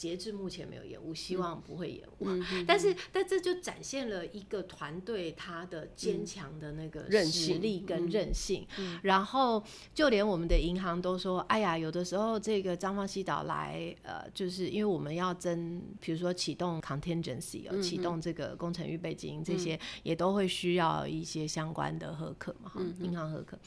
[0.00, 2.26] 截至目前没有延误，希望不会延误。
[2.66, 8.66] 但是，但这就展现了一个团队他的坚强的那个实力跟韧性。
[8.78, 23.58] 嗯嗯、然后，就连我们的银行都说：“哎呀，有的时候这个张芳西岛来，呃，就是因为我们要征，比如说启动 contingency，哦，启动这个工程预备金，这些也都会需要一些相关的核可嘛，哈，银行核可。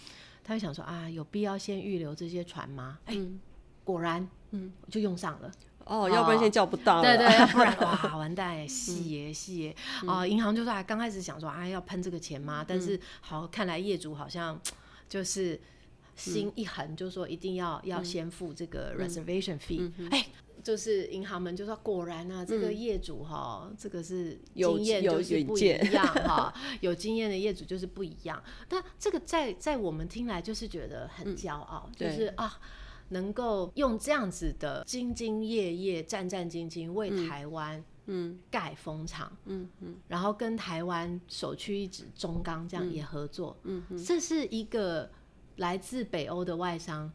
[0.43, 2.98] 他就想说：啊，有必要先预留这些船吗？
[3.06, 3.15] 哎，
[3.84, 5.52] 果然，嗯，就用上了。”
[5.86, 7.04] 哦，要不然现在叫不到了。
[7.04, 9.76] 对对，要不然 哇，完蛋，细耶细耶
[10.08, 10.26] 啊！
[10.26, 12.63] 银行就说，刚开始想说，啊，要喷这个钱吗？
[12.67, 14.60] 但是好，看来业主好像
[15.10, 15.60] 就是
[16.15, 19.91] 心一横，就说一定要要先付这个 reservation fee。
[20.10, 20.28] 哎，
[20.63, 28.41] 就是银行们就说，果然啊，这个业主哈，这个是经验就是不一样哈， 有经验的业主就是不一样。
[28.69, 32.58] 但这个在在我们听来就是觉得很骄傲，就是啊。
[33.13, 38.38] 能够用这样子的兢兢业业、战战兢兢为台湾嗯。
[38.52, 45.10] 盖风场嗯嗯，然后跟台湾首屈一指中钢这样也合作嗯嗯，这是一个
[45.56, 47.10] 来自北欧的外商，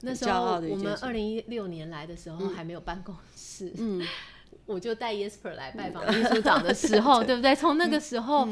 [0.00, 4.00] 那时候我们二零一六年来的时候还没有办公室嗯，
[4.64, 7.54] 我就带 Yesper 来拜访秘书长的时候， 对不对？
[7.54, 8.48] 从那个时候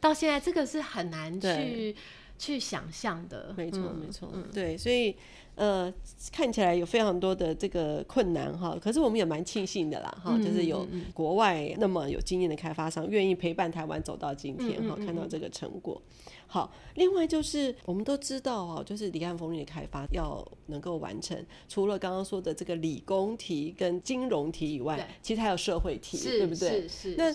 [0.00, 1.96] 到现在，这个是很难去
[2.38, 5.16] 去想象的，没错没错，对，所以。
[5.56, 5.92] 呃，
[6.32, 16.00] 看起来有非常多的这个困难哈，可是我们也蛮庆幸的啦哈，就是有国外那么有经验的开发商愿意陪伴台湾走到今天哈，看到这个成果。
[16.46, 21.36] 好，另外就是我们都知道哈，就是离岸风力的开发要能够完成，
[21.68, 26.88] 除了刚刚说的这个理工题跟金融题以外，其实还有社会题，对不对？
[26.88, 27.14] 是是。
[27.16, 27.32] 那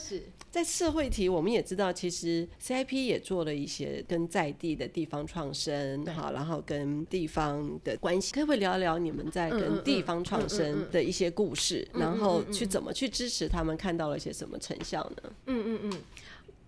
[0.52, 15.34] 在社会题，我们也知道，其实 CIP 也做了一些跟在地的地方创生，好，然后跟地方的关系，可不可以聊聊你们在跟地方创生的一些故事，然后去怎么去支持他们，看到了一些什么成效呢？
[15.46, 16.02] 嗯嗯嗯，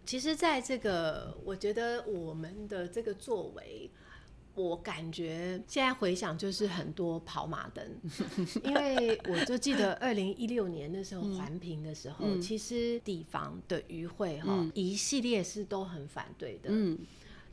[0.05, 3.89] 其实，在这个，我觉得我们的这个作为。
[4.53, 7.83] 我感觉现在回想就是很多跑马灯，
[8.63, 16.69] 因为我就记得二零一六年的时候环评的时候，嗯、其实地方的渔会哈、嗯、一系列是都很反对的。
[16.69, 16.97] 嗯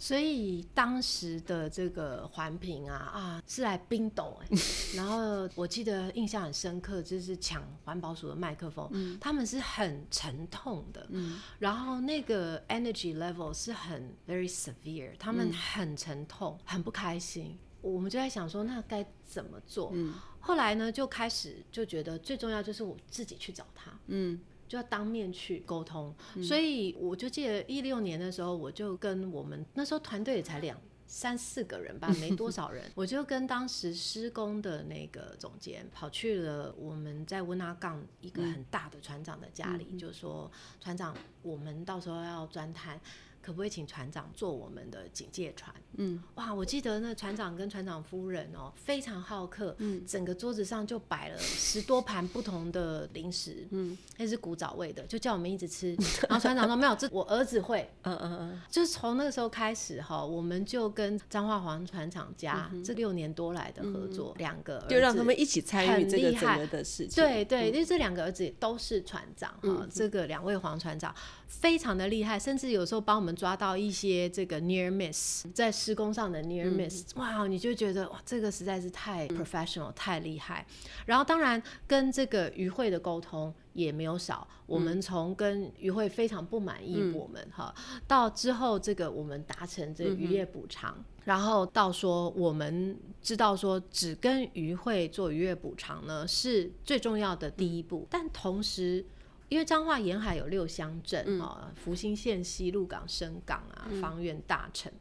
[0.01, 4.47] 所以当时的这个环评啊啊是来冰斗哎，
[4.95, 17.59] 然后我记得印象很深刻，就是抢环保署的麦克风，嗯、他们是很沉痛的，嗯、然后那个 energy level 是很 very severe，他们很沉痛，很不开心。
[17.81, 19.91] 我们就在想说，那该怎么做？
[19.95, 24.39] 嗯、后来呢，就开始就觉得最重要就是我自己去找他，嗯。
[24.69, 40.51] 就要当面去沟通，嗯、所以我就记得一六年的时候，我就跟我们那时候团队也才两三四个人吧， 没多少人，我就跟当时施工的那个总监跑去了我们在温拿港一个很大的船长的家里，嗯、就说
[40.81, 43.01] 船长，我们到时候要钻探。
[43.49, 45.75] 可不可以请船长做我们的警戒船？
[45.97, 55.97] 嗯，哇，我记得那船长跟船长夫人哦，非常好客，嗯，整个桌子上就摆了十多盘不同的零食，嗯，那是古早味的，就叫我们一直吃。
[56.29, 71.15] 然后船长说没有，这我儿子会，嗯嗯嗯，就是从那个时候开始哈，我们就跟张化黄船长家这六年多来的合作，两个儿子就让他们一起参与这个整个的事情，对对，因为这两个儿子也都是船长哈，这个两位黄船长
[71.47, 73.35] 非常的厉害，甚至有时候帮我们。
[73.39, 80.67] 们抓到一些这个 near miss，在施工上的 near miss，嗯、哇，你就觉得哇，这个实在是太 professional，、嗯、太厉害。
[81.07, 90.95] 然后当然跟这个渔会的沟通也没有少，嗯、我们从跟渔会非常不满意我们哈、嗯，到之后这个我们达成这个渔业补偿。
[90.99, 98.07] 嗯然后到说，我们知道说，只跟渔会做渔业补偿呢，是最重要的第一步。
[98.09, 99.05] 但同时，
[99.49, 104.93] 因为彰化沿海有六乡镇啊，福兴县、西鹿港、深港啊、方圆、大城，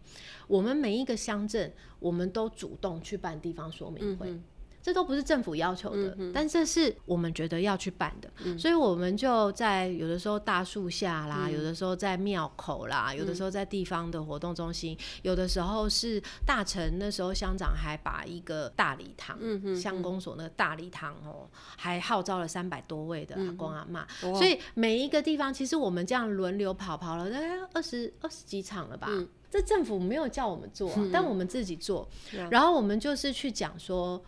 [0.48, 4.40] 我们每一个乡镇，我们都主动去办地方说明会。
[4.88, 19.38] 这都不是政府要求的，嗯，但这是我们觉得要去办的，嗯，所以我们就在有的时候大树下啦，嗯，有的时候在庙口啦，嗯，有的时候在地方的活动中心，有的时候是大城，那时候乡长还把一个大礼堂，
[19.76, 34.24] 乡公所那个大礼堂哦，还号召了三百多位的阿公阿妈，嗯，所以每一个地方其实我们这样轮流跑跑了大概二十二十几场了吧，嗯，这政府没有叫我们做，但我们自己做，嗯，然后我们就是去讲说。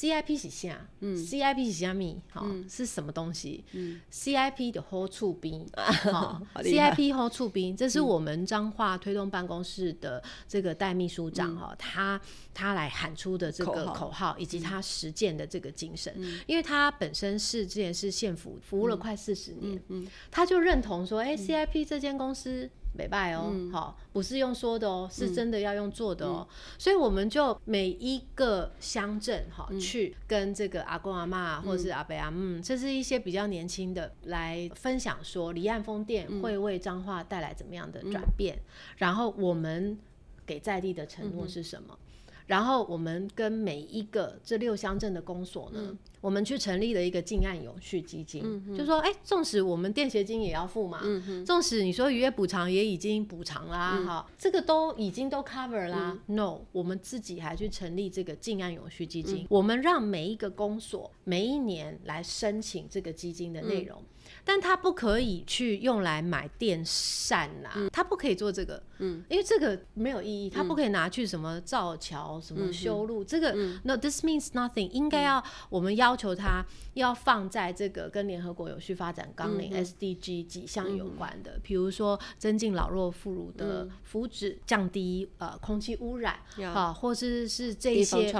[0.00, 0.88] CIP 是啥？
[1.00, 2.18] 嗯，CIP 是啥咪？
[2.32, 3.62] 哈、嗯，是什么东西？
[3.72, 12.18] 嗯，CIP 的好处兵， 哈，CIP 好处兵，这是我们彰化推动办公室的这个代秘书长哈、嗯，他
[12.54, 22.70] 他来喊出的这个口号，以及他实践的这个精神、嗯，因为他本身是之前是县府服务了快四十年、嗯嗯，他就认同说，哎、欸、，CIP 这间公司。
[22.92, 38.62] 没拜哦，好、嗯，不是用说的哦，是真的要用做的哦，嗯、所以我们就每一个乡镇哈、嗯，去跟这个阿公阿妈或者是阿伯阿姆，这是一些比较年轻的来分享说，离岸风电会为彰化带来怎么样的转变、嗯，
[38.98, 39.98] 然后我们
[40.44, 41.88] 给在地的承诺是什么？
[41.92, 42.06] 嗯
[42.50, 64.02] 然后我们跟每一个这六乡镇的公所呢、嗯，我们去成立了一个近岸永续基金，嗯、就说，哎，纵使我们电协金也要付嘛，嗯、纵使你说渔业补偿也已经补偿啦，哈、嗯，这个都已经都 cover 啦、嗯、，no，我们自己还去成立这个近岸永续基金、嗯，我们让每一个公所每一年来申请这个基金的内容。
[64.50, 86.40] 嗯但他不可以去用来买电扇呐、啊嗯，他不可以做这个，嗯，因为这个没有意义，他不可以拿去什么造桥、嗯、什么修路、嗯，这个、嗯、no，this means nothing，应该要我们要求他要放在这个跟联合国有序发展纲领、嗯、SDG 几项有关的，比、嗯、如说增进老弱妇孺的福祉，嗯、降低呃空气污染，
[86.74, 88.32] 好，或是是这些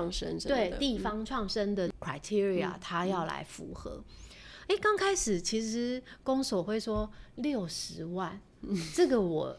[0.48, 4.02] 对地方创生的 criteria，他、嗯、要来符合。
[4.70, 9.58] 哎，刚开始其实公所会说六十万，嗯，这个我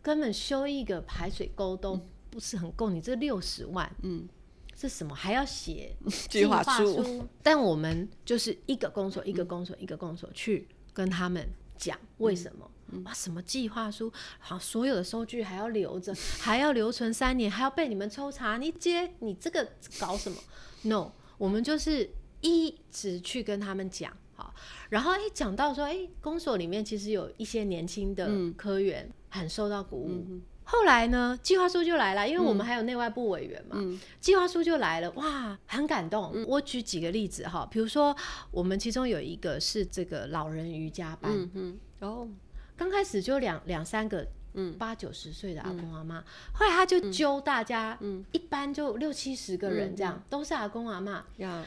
[0.00, 2.00] 根本修一个排水沟都
[2.30, 4.26] 不是很够，你这六十万，嗯，
[4.74, 5.14] 是什么？
[5.14, 5.94] 还要写
[6.30, 7.28] 计划书？
[7.42, 11.46] 但我们就是一个公所一个公所一个公所去跟他们
[11.76, 12.70] 讲为什么？
[13.04, 14.10] 哇，什么计划书？
[14.38, 18.56] 好，所有的收据还要留着，还要留存三年，还要被你们抽查？
[18.56, 20.38] 你接你这个搞什么
[20.84, 22.08] ？No，我们就是
[22.40, 24.16] 一直去跟他们讲。
[24.36, 24.54] 好，
[24.90, 30.08] 然后哎，讲到说，哎，公所里面其实有一些年轻的科员很受到鼓舞。
[30.28, 36.30] 嗯、后来呢，计划书就来了，因为我们还有内外部委员嘛，嗯、计划书就来了，哇，很感动。
[36.34, 38.14] 嗯、我举几个例子哈，比如说
[38.50, 42.28] 我们其中有一个是这个老人瑜伽班，嗯嗯，哦，
[42.76, 44.26] 刚开始就两两三个。
[44.56, 51.22] 嗯，八九十岁的阿公阿妈、嗯，后来他就揪大家，嗯，一般就六七十个人这样，嗯、都是阿公阿妈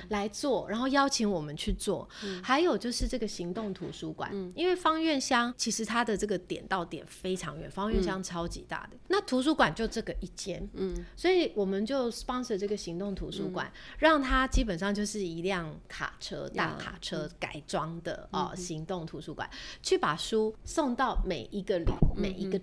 [0.09, 2.43] 来做、嗯，然后邀请我们去做、嗯。
[2.43, 22.59] 还有就是这个行动图书馆、嗯，因为方院乡其实它的这个点到点非常远，方院乡超级大的、嗯，那图书馆就这个一间，嗯，所以我们就 sponsor 这个行动图书馆、嗯，让它基本上就是一辆卡车，大卡车改装的哦、嗯，行动图书馆、嗯，去把书送到每一个里、嗯、每一个。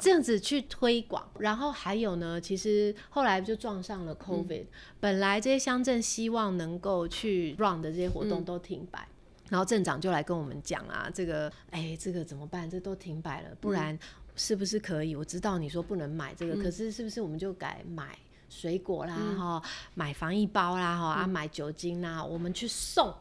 [0.00, 4.66] 这样子去推广，然后还有呢，其实后来就撞上了 COVID，、嗯、
[5.00, 12.70] 本来这些乡镇希望能够去 run 的这些活动都停摆、嗯，然后镇长就来跟我们讲啊，这个哎，这个怎么办？
[12.70, 13.98] 这都停摆了，不然
[14.36, 15.14] 是不是可以？
[15.14, 18.16] 我知道你说不能买这个，嗯、可是是不是我们就改买
[18.48, 23.12] 水果啦，哈、嗯，买防疫包啦，哈、嗯，啊，买酒精啦，我们去送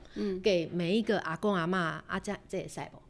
[0.41, 1.75] 给每一个阿公阿嬷，
[2.07, 3.02] 啊，这这也塞不？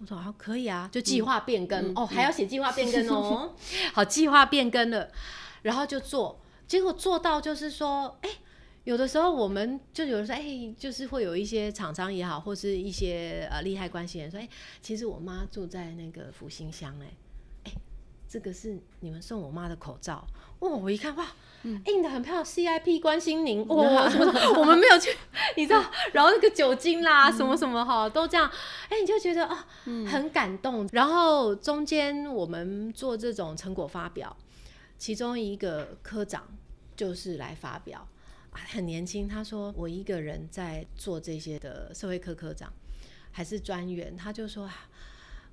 [0.00, 3.54] 我说好可以啊，就计划变更、嗯、哦，还要写计划变更哦。
[3.94, 5.08] 好，计划变更了，
[5.62, 8.36] 然后就做，结果做到就是说，哎、欸，
[8.84, 14.50] 有的时候我们就有的时候，哎、欸，就是会有一些厂商也好，或是一些呃利害关系人说，哎、欸，
[14.82, 17.06] 其实我妈住在那个福兴乡，哎，
[17.64, 17.72] 哎，
[18.28, 20.26] 这个是你们送我妈的口罩。
[20.64, 21.26] 哇，我一看哇，
[21.86, 23.66] 印的很漂亮，CIP 关心您。
[23.68, 25.10] 哇，什么什么， 我们没有去，
[25.56, 28.50] 你知道，然后那个酒精啦，什么什么哈，都这样，
[28.88, 29.66] 哎，你就觉得啊，
[30.06, 30.88] 很感动。
[30.92, 34.36] 然后中间我们做这种成果发表，
[34.98, 36.46] 其中一个科长
[36.96, 38.06] 就是来发表。
[38.52, 42.72] 很年轻，他说我一个人在做这些的社会科科长，
[43.32, 44.70] 还是专员，他就说，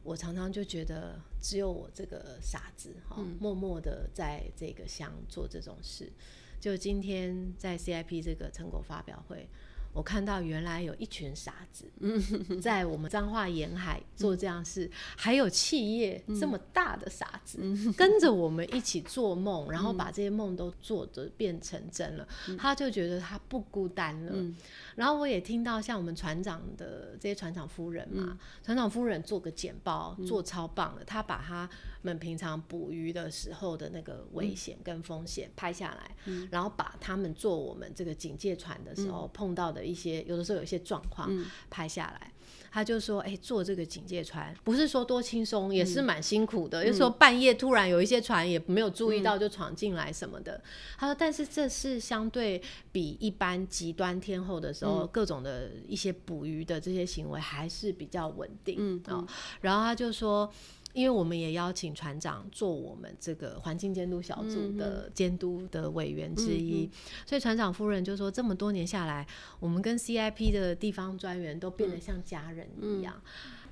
[0.03, 6.11] 我常常就觉得只有我这个傻子哈，默默的在这个乡做这种事。
[6.59, 9.47] 就今天在 CIP 这个成果发表会。
[9.93, 11.83] 我看到原来有一群傻子，
[12.61, 17.59] 在我们彰化沿海做这样事，还有企业这么大的傻子，
[17.97, 22.25] 跟着我们一起做梦，然后把这些梦都做的变成真了。
[22.57, 24.55] 他就觉得他不孤单了。
[24.95, 31.69] 然后我也听到像我们船长的这些船长夫人嘛，船长夫人做个简报，做超棒的，她把他
[32.01, 36.15] 们平常捕鱼的时候的那个危险跟风险拍下来，
[36.49, 39.81] 然后把他们做我们这个警戒船的时候碰到的。
[39.91, 41.29] 一些有的时候有一些状况
[41.69, 42.30] 拍下来，嗯、
[42.71, 46.87] 他就说：“哎、欸，做这个警戒船不是说多轻松，也是蛮辛苦的。
[46.87, 50.53] 有时候半夜突然有一些船也没有注意到就闯进来什么的。
[50.53, 50.61] 嗯”
[50.97, 52.61] 他说：“但是这是相对
[52.91, 58.77] 比一般极端天候的时候，嗯、各种的一些捕鱼的这些行为还是比较稳定。
[58.79, 59.27] 嗯”嗯，
[59.59, 60.51] 然后他就说。
[60.93, 66.91] 因为我们也邀请船长做我们这个环境监督小组的监督的委员之一，嗯、
[67.25, 69.25] 所以船长夫人就说，这么多年下来，
[69.59, 73.21] 我们跟 CIP 的地方专员都变得像家人一样。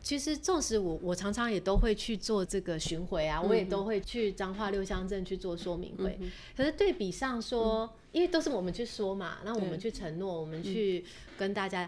[0.02, 6.18] 其实，纵使我我常常也都会去做这个巡回啊，嗯、我也都会去彰化六乡镇去做说明会。
[6.22, 11.04] 嗯、可是对比上说，嗯、因为都是我们去说嘛，那我们去承诺，我们去
[11.38, 11.86] 跟大家。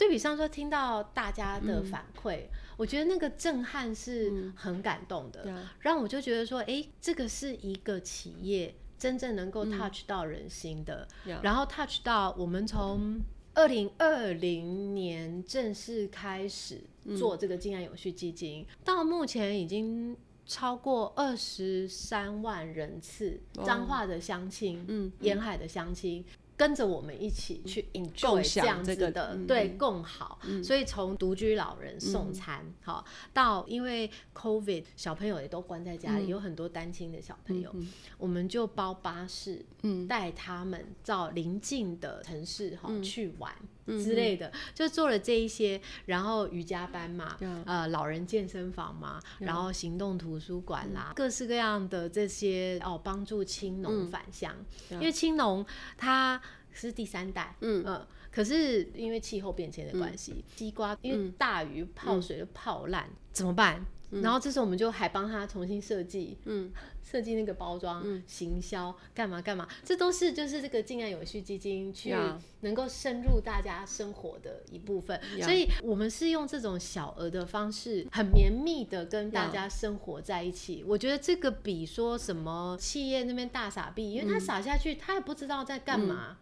[0.00, 2.48] 对比上说，听到大家的反馈，嗯、
[2.78, 13.20] 我觉得那个震撼是很感动的，嗯、让我就觉得说，哎，这个是一个企业真正能够 touch 到人心的，嗯、然后 touch 到我们从
[13.52, 16.80] 二零二零年正式开始
[17.18, 26.24] 做这个静安永续基金，嗯、到目前已经超过二十三万人次，彰化的相亲，嗯，沿海的相亲。
[26.60, 30.38] 跟着我们一起去 enjoy 这样子的，这个、对，共好。
[30.42, 37.88] 嗯、所以从独居老人送餐，好、嗯、到因为 COVID 小朋友也都关在家里，嗯、有很多单亲的小朋友，嗯、
[38.18, 39.64] 我们就包巴士，
[40.06, 43.50] 带他们到邻近的城市哈、嗯、去玩。
[43.86, 54.00] 之类的，就做了这一些，然后瑜伽班嘛，呃，老人健身房嘛，然后行动图书馆啦，各式各样的这些哦，帮助青农。
[54.10, 54.52] 返乡，
[54.90, 55.64] 因为青农
[55.96, 56.40] 他
[56.72, 63.86] 是第三代，嗯嗯，可是因为气候变迁的关系，西瓜因为大雨泡水就泡烂，怎么办？
[64.10, 72.14] 然后这时候我们就还帮他重新设计，嗯，设计那个包装、嗯、行销干嘛干嘛，这都是就是这个静安有序基金去
[72.60, 75.20] 能够深入大家生活的一部分。
[75.34, 80.82] 嗯、所以我们是用这种小额的方式，很绵密的跟大家生活在一起。
[80.82, 86.28] 嗯、我觉得这个比说什么企业那边大傻逼，因为他傻下去，他也不知道在干嘛。
[86.30, 86.36] 嗯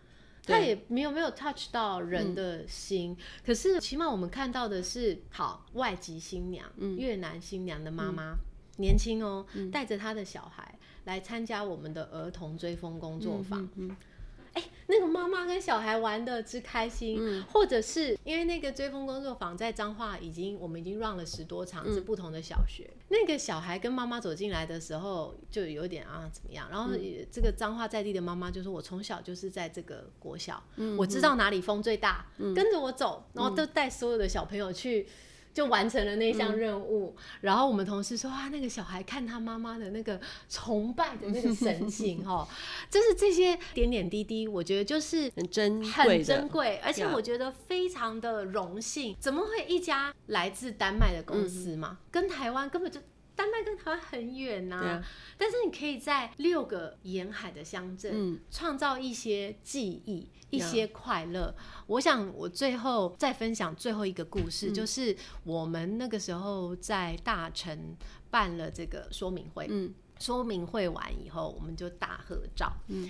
[0.49, 8.39] 他也没有没有 touch 到人的心，嗯、可是起码我们看到的是，好外籍新娘，嗯、越南新娘的妈妈，嗯、
[8.79, 13.63] 年轻哦，带着她的小孩来参加我们的儿童追风工作坊。
[13.63, 13.97] 嗯嗯嗯
[14.59, 22.91] 哎，那个妈妈跟小孩玩的之开心，嗯、或者是因为那个追风工作坊在彰化已经，我们已经 run 了十多场，是不同的小学。
[22.93, 26.69] 嗯、那个小孩跟妈妈走进来的时候，就有点啊怎么样？
[26.69, 26.91] 然后
[27.31, 35.07] 这个彰化在地的妈妈就说：“我从小就是在这个国小，嗯、我知道哪里风最大，嗯、跟着我走，然后都带所有的小朋友去。”
[35.59, 42.47] 就完成了那项任务，嗯、然后我们同事说啊，那个小孩看他妈妈的那个崇拜的那个神情 哦，
[42.89, 49.17] 就是这些点点滴滴，我觉得就是很珍很珍贵，而且我觉得非常的荣幸。
[49.19, 53.01] 怎么会一家来自丹麦的公司嘛，嗯、跟台湾根本就。
[53.39, 55.05] 丹麦跟台湾很远呐、啊，啊、
[55.37, 61.55] 但是你可以在六个沿海的乡镇创造一些记忆，嗯、一些快乐。
[61.87, 67.97] 我想我最后再分享最后一个故事，嗯、就是我们那个时候在大城
[68.29, 73.09] 办了这个说明会，嗯、说明会完以后，我们就大合照，嗯、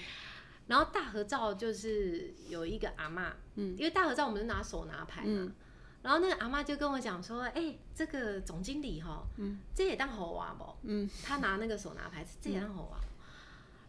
[0.66, 5.29] 然后大合照就是有一个阿嬷，嗯、因为大合照我们是拿手拿牌嘛。
[5.31, 5.55] 嗯
[6.03, 10.64] 然后那个阿妈就跟我讲说：“哎、欸，这个总经理哈，嗯，这也当猴娃不？
[10.82, 12.99] 嗯，他拿那个手拿牌子，这也当猴娃。
[13.01, 13.09] 嗯、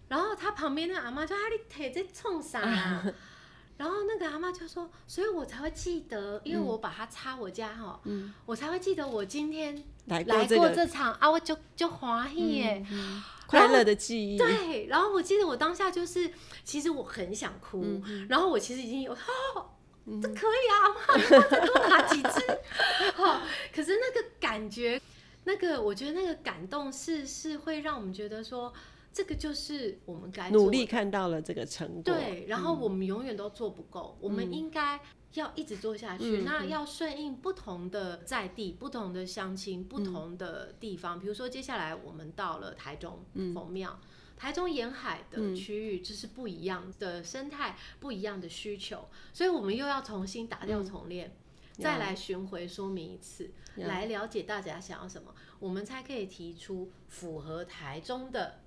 [0.10, 2.62] 然后他旁边那个阿妈就说：‘啊，你腿在冲啥？’
[3.78, 12.86] 然后那个阿妈就说，所以我才会记得，因为我把它插我家哈，嗯，我才会记得我今天来过这场啊，我就就欢喜耶，
[13.48, 14.38] 快乐的记忆。
[14.38, 16.30] 对，然后我记得我当下就是，
[16.66, 19.70] 其实我很想哭，然后我其实已经有，哦，
[20.22, 20.80] 这可以啊，
[21.16, 22.60] 你再多拿几只，
[23.16, 23.42] 好，
[23.74, 25.02] 可是那个感觉，
[25.44, 28.74] 那个我觉得那个感动是是会让我们觉得说。
[29.12, 35.00] 这个就是我们该努力看到了这个成果，对，然后我们永远都做不够，嗯、我们应该
[35.34, 36.42] 要一直做下去。
[36.42, 41.18] 嗯、那要顺应不同的在地、不同的乡亲、不同的地方。
[41.18, 44.08] 嗯、比如说，接下来我们到了台中丰庙，嗯、
[44.40, 51.28] 台中沿海的区域就是不一样的生态、不一样的需求，所以我们又要重新打掉重练，
[51.78, 58.62] 嗯、再来巡回说明一次，嗯、来了解大家想要什么，我们才可以提出符合台中的。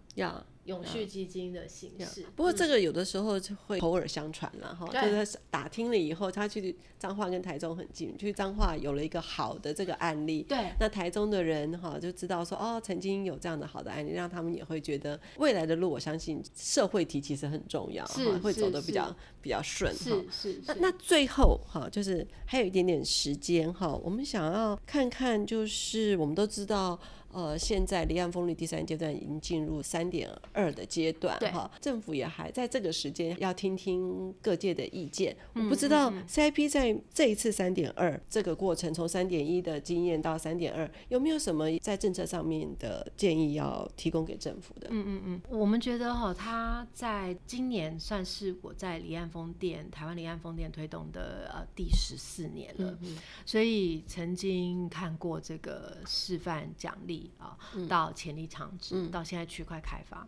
[0.65, 20.25] 要永续基金的形式，不过这个有的时候就会口耳相传了哈，嗯、就是打听了以后，他去彰化跟台中很近，去彰化有了一个好的这个案例，对，那台中的人哈就知道说哦，曾经有这样的好的案例，让他们也会觉得未来的路，我相信社会体其实很重要，哈，会走得比较比较顺哈。
[20.31, 20.61] 是是。
[20.67, 26.99] 那那最后哈，就是还有一点点时间哈，我们想要看看，就是我们都知道。
[27.33, 35.35] 呃，现在离岸风力第三阶段已经进入三点二的阶段，哈，政府也还在这个时间要听听各界的意见。
[35.55, 44.89] 嗯、我不知道 CIP 在这一次三点二这个过程，从三点一的经验到三点二，有没有什么在政策上面的建议要提供给政府的？
[44.91, 57.22] 嗯嗯嗯，我们觉得哈，它在今年算是我在离岸风电台湾离岸风电推动的呃第十四年了，嗯嗯，所以曾经看过这个示范奖励。
[57.39, 57.57] 啊，
[57.89, 60.27] 到潜力长治，嗯、到现在区块开发，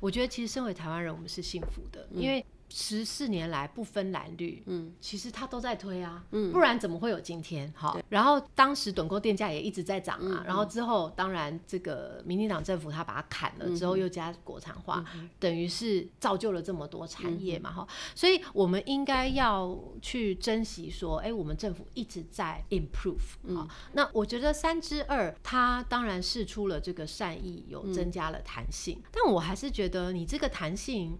[0.00, 2.44] 我觉得其实身为台湾人，我们是幸福的，嗯、因为。
[2.76, 7.72] 十四年来不分蓝绿，嗯，其实他都在推啊，嗯，不然怎么会有今天？
[7.76, 31.16] 好，然后当时趸购电价也一直在涨啊，然后之后当然这个民进党政府他把它砍了之后又加国产化，嗯、等于是造就了这么多产业嘛，哈、嗯，所以我们应该要去珍惜说，哎，我们政府一直在 improve，嗯，那我觉得三之二它当然释出了这个善意，有增加了弹性，嗯、但我还是觉得你这个弹性。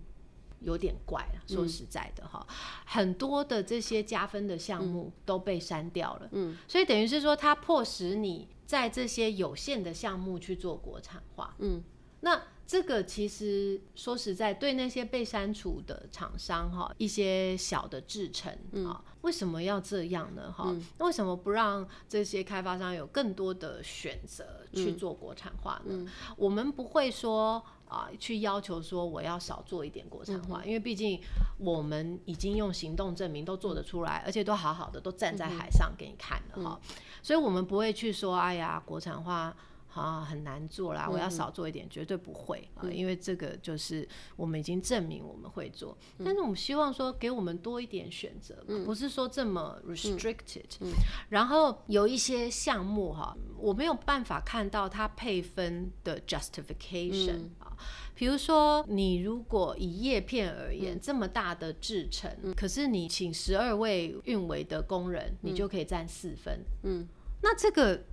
[0.65, 2.55] 有点怪了，说实在的哈，嗯、
[2.85, 11.83] 很多的这些加分的项目都被删掉了，嗯，所以等于是说，它迫使你在这些有限的项目去做国产化，嗯，
[12.21, 20.53] 那这个其实说实在，对那些被删除的厂商哈，一些小的制程啊，嗯、为什么要这样呢？
[20.53, 26.07] 哈、嗯，那为什么不让这些开发商有更多的选择去做国产化呢？
[26.37, 27.65] 我们不会说。
[27.87, 31.21] 啊，去要求说我要少做一点国产化，嗯、因为毕竟
[31.59, 39.55] 我们已经用行动证明都做得出来，而且都好好的都站在海上给你看了哈，嗯、所以我们不会去说，哎呀，国产化
[40.03, 50.64] 啊很难做啦，我要少做一点，嗯、绝对不会啊，因为这个就是我们已经证明我们会做，嗯、但是我们希望说给我们多一点选择，嗯、不是说这么 restricted，、
[51.28, 57.51] 然后有一些项目哈，我没有办法看到它配分的 justification、嗯。
[58.16, 66.61] 比如说，你如果以叶片而言，嗯、这么大的制程，嗯、可是你请十二位运维的工人，嗯、你就可以占四分。
[66.84, 67.09] 嗯，
[67.42, 68.05] 那这个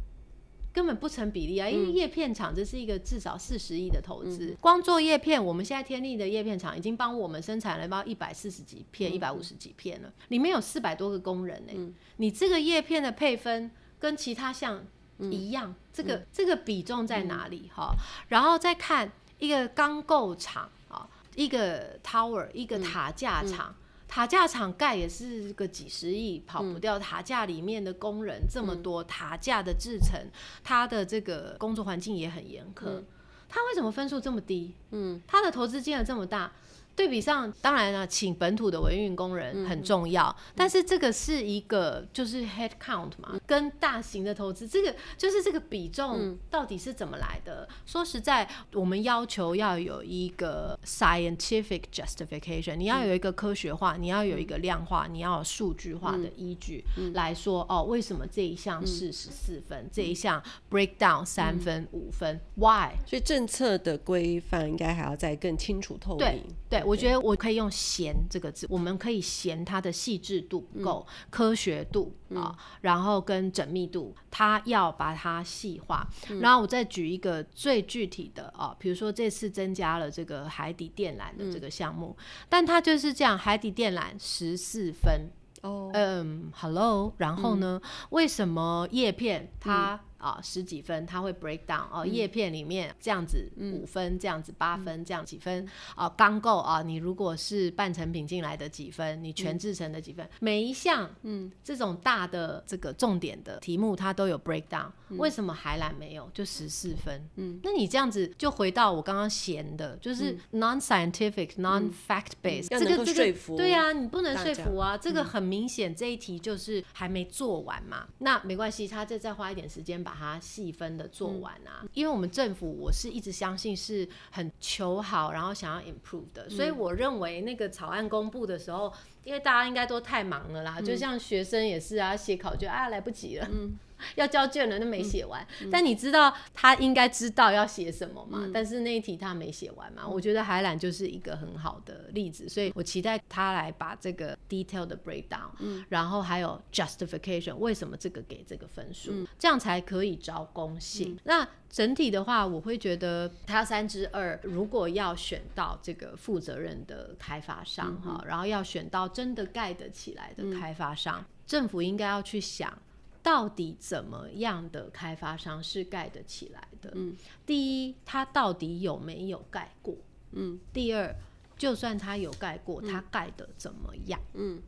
[0.74, 1.70] 根本不成比例啊！
[1.70, 11.74] 因为叶片厂这是一个至少四十亿的投资，嗯、光做叶片，我们现在天利的叶片厂已经帮我们生产了包一百四十几片、一百五十几片了，里面有四百多个工人呢。
[11.76, 14.84] 嗯、你这个叶片的配分跟其他项
[15.20, 17.70] 一样，嗯、这个、嗯、这个比重在哪里？
[17.74, 17.98] 哈、嗯，
[18.30, 19.12] 然后再看。
[19.42, 23.76] 一个钢构厂啊，一个 tower，一个塔架厂，
[24.12, 27.00] 塔架厂盖也是个几十亿，跑不掉。
[27.00, 30.20] 塔架里面的工人这么多，嗯、塔架的制成，
[30.62, 33.02] 它的这个工作环境也很严苛。
[33.48, 34.76] 他、嗯、为什么分数这么低？
[34.90, 36.52] 嗯，他的投资金额这么大。
[36.96, 47.68] 对比上，当然了，请本土的维运工人很重要，嗯、但是这个是一个就是 head count 嘛，嗯、跟大型的投资，这个就是这个比重到底是怎么来的？
[47.70, 56.84] 嗯、说实在，我们要求要有一个 scientific justification，你要有一个科学化，嗯、你要有一个量化，你要有数据化的依据
[57.14, 62.92] 来说，嗯、哦，为什么这一项是十四分，嗯、这一项 break down 三分、五分、嗯、，why？
[63.08, 66.20] 所以政策的规范应该还要再更清楚透明。
[66.20, 66.91] 对对。
[66.92, 76.06] 我觉得我可以用“嫌”这个字，我们可以嫌它的细致度不够、嗯、科学度啊，然后跟缜密度，它要把它细化。
[76.30, 85.30] 嗯、然后我再举一个最具体的啊，比如说这次增加了这个海底电缆的这个项目，嗯、但它就是这样，海底电缆十四分。
[85.62, 87.80] 哦，嗯，Hello，然后呢？
[87.84, 90.02] 嗯、为什么叶片它？
[90.22, 92.06] 嗯啊，十几分，它会 break down 哦、啊。
[92.06, 96.08] 叶片里面这样子五分，这样子八分，这样几分啊？
[96.10, 96.82] 刚够啊！
[96.82, 104.92] 你如果是半成品进来的几分，你全制成的几分，每一项嗯，这种大的这个重点的题目，它都有 break down。
[105.18, 106.30] 为什么海蓝没有？
[106.34, 107.22] 就十四分。
[107.36, 112.70] 嗯，那你这样子就回到我刚刚闲的，就是 non-scientific、non-fact based。
[112.70, 114.96] 这个这个对呀，你不能说服啊。
[114.96, 118.08] 这个很明显，这一题就是还没做完嘛。
[118.20, 120.11] 那没关系，他再再花一点时间把。
[120.12, 128.92] 把它细分的做完啊，嗯、因为我们政府我是一直相信是很求好，然后想要 improve 的，嗯、所以我认为那个草案公布的时候，
[129.24, 133.48] 因为大家应该都太忙了啦，嗯、就像学生也是啊，写考卷啊来不及了。
[133.50, 133.72] 嗯
[134.16, 135.46] 要交卷了，那没写完。
[135.72, 138.40] 但你知道他应该知道要写什么吗？
[138.44, 140.04] 嗯、但是那一题他没写完嘛。
[140.06, 151.14] 嗯、我觉得海缆就是一个很好的例子，所以我期待他来把这个 detail 的 breakdown，、嗯、然后还有 justification，为什么这个给这个分数，嗯、这样才可以招公信。
[151.14, 162.78] 嗯、那整体的话，我会觉得他三之二，如果要选到这个负责任的开发商哈，嗯、然后要选到真的盖得起来的开发商，嗯、政府应该要去想。
[163.24, 166.92] 到底怎么样的开发商是盖得起来的？
[166.96, 167.16] 嗯，
[167.46, 169.96] 第一，他到底有没有盖过？
[170.32, 171.16] 嗯，第二，
[171.58, 174.20] 就算他有盖过，他盖的怎么样？
[174.34, 174.62] 嗯，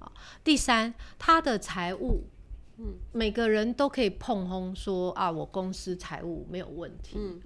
[0.44, 2.24] 第三，他的财务，
[2.78, 7.18] 嗯，每个人都可以碰轰说啊，我公司财务没有问题。
[7.18, 7.40] 嗯。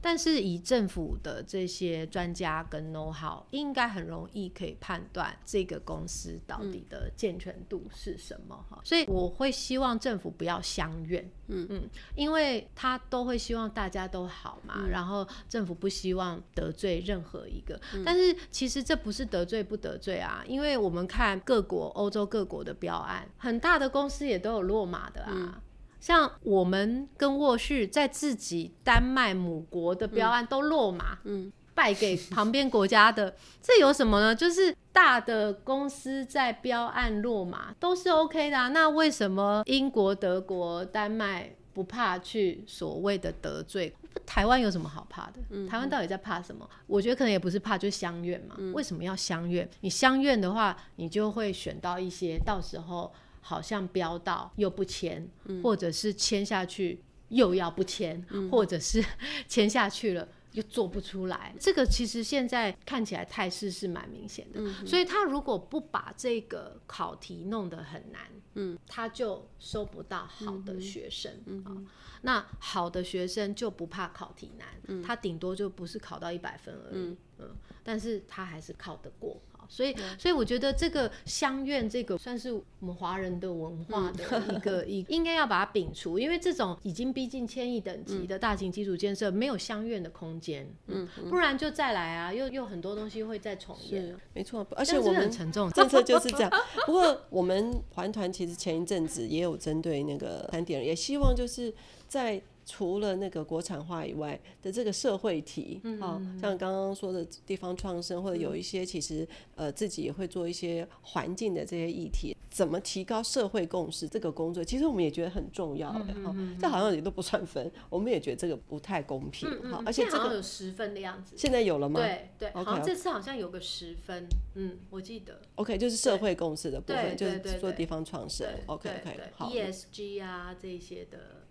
[0.00, 8.78] 但是以政府的这些专家跟 know how，应该很容易可以判断这个公司到底的健全度是什么哈。
[8.78, 11.82] 嗯、所以我会希望政府不要相怨，嗯嗯，
[12.14, 17.78] 因为他都会希望大家都好嘛，嗯、然后政府不希望得罪任何一个。
[17.94, 25.60] 嗯、但是其实这不是得罪不得罪啊，因为我们看各国欧洲各国的标案，很大的公司也都有落马的啊。
[25.98, 34.32] 嗯像我们跟沃旭在自己丹麦母国的标案都落马，嗯，败给旁边国家的， 这有什么呢？
[34.34, 38.68] 就是大的公司在标案落马都是 OK 的啊。
[38.68, 43.92] 那为什么英国、德国、丹麦不怕去所谓的得罪？
[44.24, 45.66] 台湾有什么好怕的？
[45.68, 46.68] 台湾到底在怕什么？
[46.86, 48.54] 我觉得可能也不是怕，就是相怨嘛。
[48.72, 49.68] 为什么要相怨？
[49.80, 53.12] 你相怨的话，你就会选到一些到时候。
[53.48, 59.02] 好像标到又不签，嗯、或者是签下去又要不签，嗯、或者是
[59.48, 61.54] 签下去了又做不出来。
[61.58, 64.60] 这个其实现在看起来态势是蛮明显的。
[64.60, 68.20] 嗯、所以他如果不把这个考题弄得很难，
[68.52, 71.32] 嗯、他就收不到好的学生。
[71.46, 71.86] 嗯嗯、
[72.20, 77.00] 那好的学生就不怕考题难，嗯、他顶多就不是考到一百分而已。
[77.00, 79.40] 嗯嗯、但是他还是考得过。
[79.68, 96.50] 所以，所以我觉得这个乡愿这个算是我们华人的文化的一个 一，应该要把它摒除，因为这种已经逼近千亿等级的大型基础建设，没有乡愿的空间，嗯，不然就再来啊，又又很多东西会再重演，没错，而且我们很沉重，政策就是这样。
[96.86, 101.72] 不过我们环团其实前一阵子也有针对那个三点，也希望就是
[102.08, 102.42] 在。
[102.70, 116.36] 除了那个国产化以外的这个社会题，嗯、哦，像刚刚说的地方创生，或者有一些其实呃自己也会做一些环境的这些议题，怎么提高社会共识这个工作，其实我们也觉得很重要的哈。
[116.60, 119.82] 这好像也都不算分，我们也觉得这个不太公平哈、嗯嗯哦。
[119.86, 121.98] 而且这个有十分的样子，现在有了吗？
[121.98, 125.40] 对对，好像这次好像有个十分，嗯，我记得。
[125.54, 128.46] OK，就是社会共识的部分，就是做地方创生。
[128.66, 131.47] OK OK，好，ESG 啊这些的。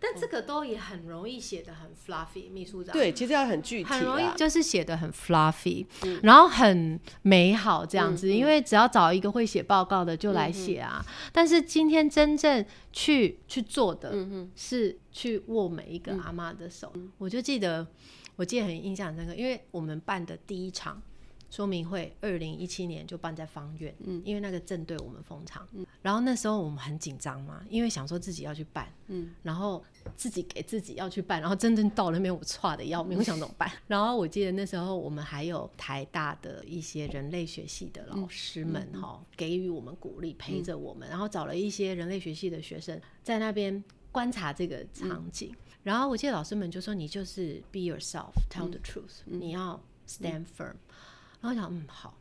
[0.00, 2.92] 但这个都也很容易写的很 fluffy，秘书长。
[2.92, 8.32] 对，其实要很具体，很容易就是写的很 fluffy，、嗯、然后很美好这样子。
[8.32, 11.04] 因为只要找一个会写报告的就来写啊。
[11.32, 14.14] 但是今天真正去去做的，
[14.54, 16.90] 是去握每一个阿妈的手。
[16.94, 17.86] 嗯、我就记得，
[18.36, 21.02] 我记得很印象深刻，因为我们办的第一场。
[21.54, 29.80] 说明会二零一七年就办在方院，嗯，因为那个正对我们封场，嗯，然后那时候我们很紧张嘛，因为想说自己要去办，嗯，然后
[30.16, 33.70] 自己给自己要去办，然后真正到那边我差的要命， 我想怎么办？
[33.86, 50.74] 然后我记得那时候我们还有台大的一些人类学系的老师们哈，给予我们鼓励，陪着我们，然后找了一些人类学系的学生在那边观察这个场景，然后我记得老师们就说，你就是 be yourself，tell the truth，你要 stand firm。
[51.44, 52.16] 然后我想，嗯，好。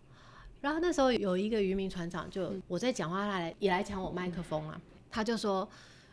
[0.60, 4.80] 然后那时候有一个渔民船长就，就我在讲话，他来也来抢我麦克风啊。
[5.10, 5.68] 他就说：“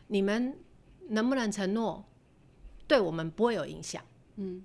[0.07, 0.57] 你们
[1.09, 2.05] 能不能承诺，
[2.87, 4.01] 对我们不会有影响？”
[4.37, 4.63] 嗯。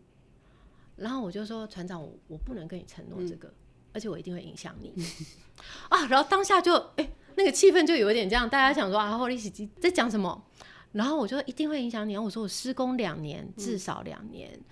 [0.95, 3.53] 然后我就说：“船长，我我不能跟你承诺这个，嗯、
[3.93, 4.93] 而且我一定会影响你。
[5.89, 10.43] ”啊，然后当下就哎、欸，那个气氛就有一点这样，大家想说啊，后利息机在讲什么？
[10.91, 12.13] 然后我就一定会影响你。
[12.13, 14.63] 然后我说我施工两年，至少两年、嗯，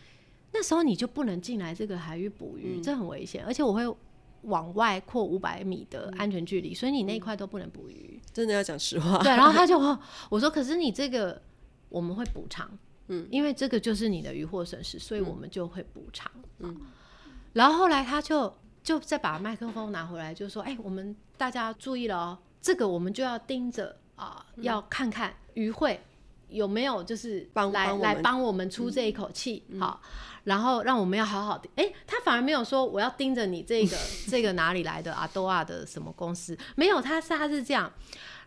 [0.54, 3.44] 那时候你就不能进来这个海域捕鱼，嗯、这很危险。
[3.44, 3.84] 而且我会
[4.44, 8.22] 往外扩五百米的安全距离、嗯，所以你那一块都不能捕鱼。
[8.32, 9.18] 真的要讲实话。
[9.24, 9.80] 对，然后他就
[10.30, 11.42] 我说，可是你这个
[11.90, 12.70] 我们会补偿，
[13.08, 16.32] 嗯，因为这个就是你的渔获损失，所以我们就会补偿。
[16.60, 16.78] 嗯，
[17.54, 26.00] 然后后来他就就再把麦克风拿回来，就说：“哎、欸，我们大家注意了哦，这个我们就要盯着啊、呃，要看看渔会。”
[26.54, 29.80] 有没有就是来来帮我们出这一口气、嗯？
[29.82, 30.02] 好，
[30.44, 31.68] 然后让我们要好好的。
[31.76, 33.98] 哎、欸，他反而没有说我要盯着你这个
[34.30, 36.58] 这个哪里来的阿多亚的什么公司？
[36.76, 37.92] 没有，他是他是这样。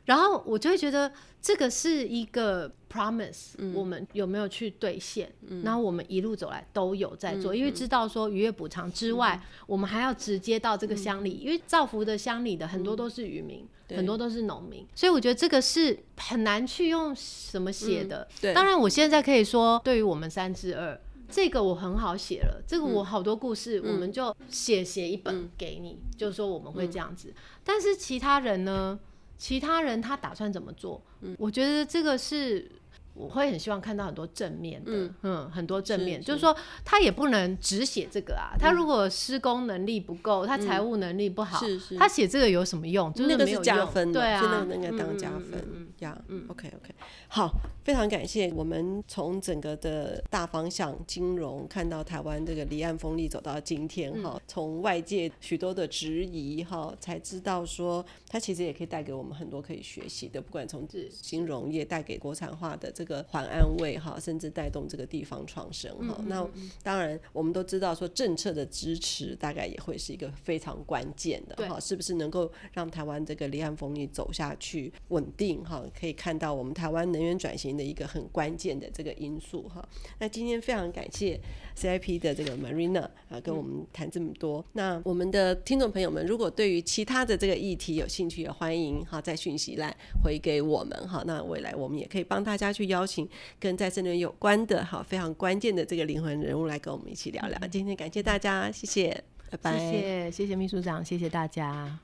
[0.07, 5.63] 然后我就会觉得这个是一个 promise，、嗯、我们有没有去兑现、嗯？
[5.63, 13.61] 然后我们一路走来都有在做，嗯、因为知道说渔业补偿之外、嗯，我们还要直接到这个乡里、嗯，因为造福的乡里的很多都是渔民。
[13.61, 18.53] 嗯很多都是农民，所以我觉得这个是很难去用什么写的、嗯。
[18.53, 21.01] 当然我现在可以说，对于我们三之二，
[21.31, 22.61] 这个我很好写了。
[22.67, 27.33] 这个我好多故事，我们就写写一本给你、嗯，就是说我们会这样子。
[27.63, 28.99] 但是其他人呢？
[29.37, 31.03] 其他人他打算怎么做？
[31.39, 32.71] 我觉得这个是。
[33.17, 38.55] 我会很希望看到很多正面的，嗯，嗯很多正面，是是就是说他也不能只写这个啊。
[38.59, 43.11] 他如果施工能力不够，嗯、他财务能力不好，是是他写这个有什么用？
[43.15, 45.53] 就是没有用，那个是加分的，对啊，那个应该当加分。
[45.75, 46.95] 嗯呀，嗯，OK OK，
[47.29, 47.51] 好，
[47.83, 48.53] 非常感谢。
[48.55, 60.87] 我们从整个的大方向金融看到台湾这个离岸风力走到今天哈，从、嗯、外界许多的质疑哈，才知道说它其实也可以带给我们很多可以学习的，不管从
[61.23, 63.06] 金融业带给国产化的这个。
[63.07, 66.29] 个环安卫哈，甚至带动这个地方创生哈、嗯。
[66.29, 66.47] 那
[66.83, 71.81] 当然，我们都知道说政策的支持大概也会是一个非常关键的哈。
[71.81, 75.83] 是不是能够让台湾这个离岸风力走下去稳定哈？
[75.99, 79.87] 可以看到我们台湾能源转型的一个很关键的这个因素哈。
[80.19, 81.41] 那今天非常感谢
[81.77, 84.65] CIP 的这个 Marina 啊，跟我们谈这么多、嗯。
[84.73, 91.23] 那我们的听众朋友们，如果对于其他的这个议题有兴趣，也欢迎哈在讯息栏回给我们哈。
[91.27, 93.29] 那未来我们也可以帮大家去邀邀请
[93.61, 97.59] 跟再生能源有关的哈，非常关键的这个灵魂人物来跟我们一起聊聊。
[97.69, 101.99] 今天感谢大家，谢谢，拜拜，谢谢，谢谢秘书长，谢谢大家。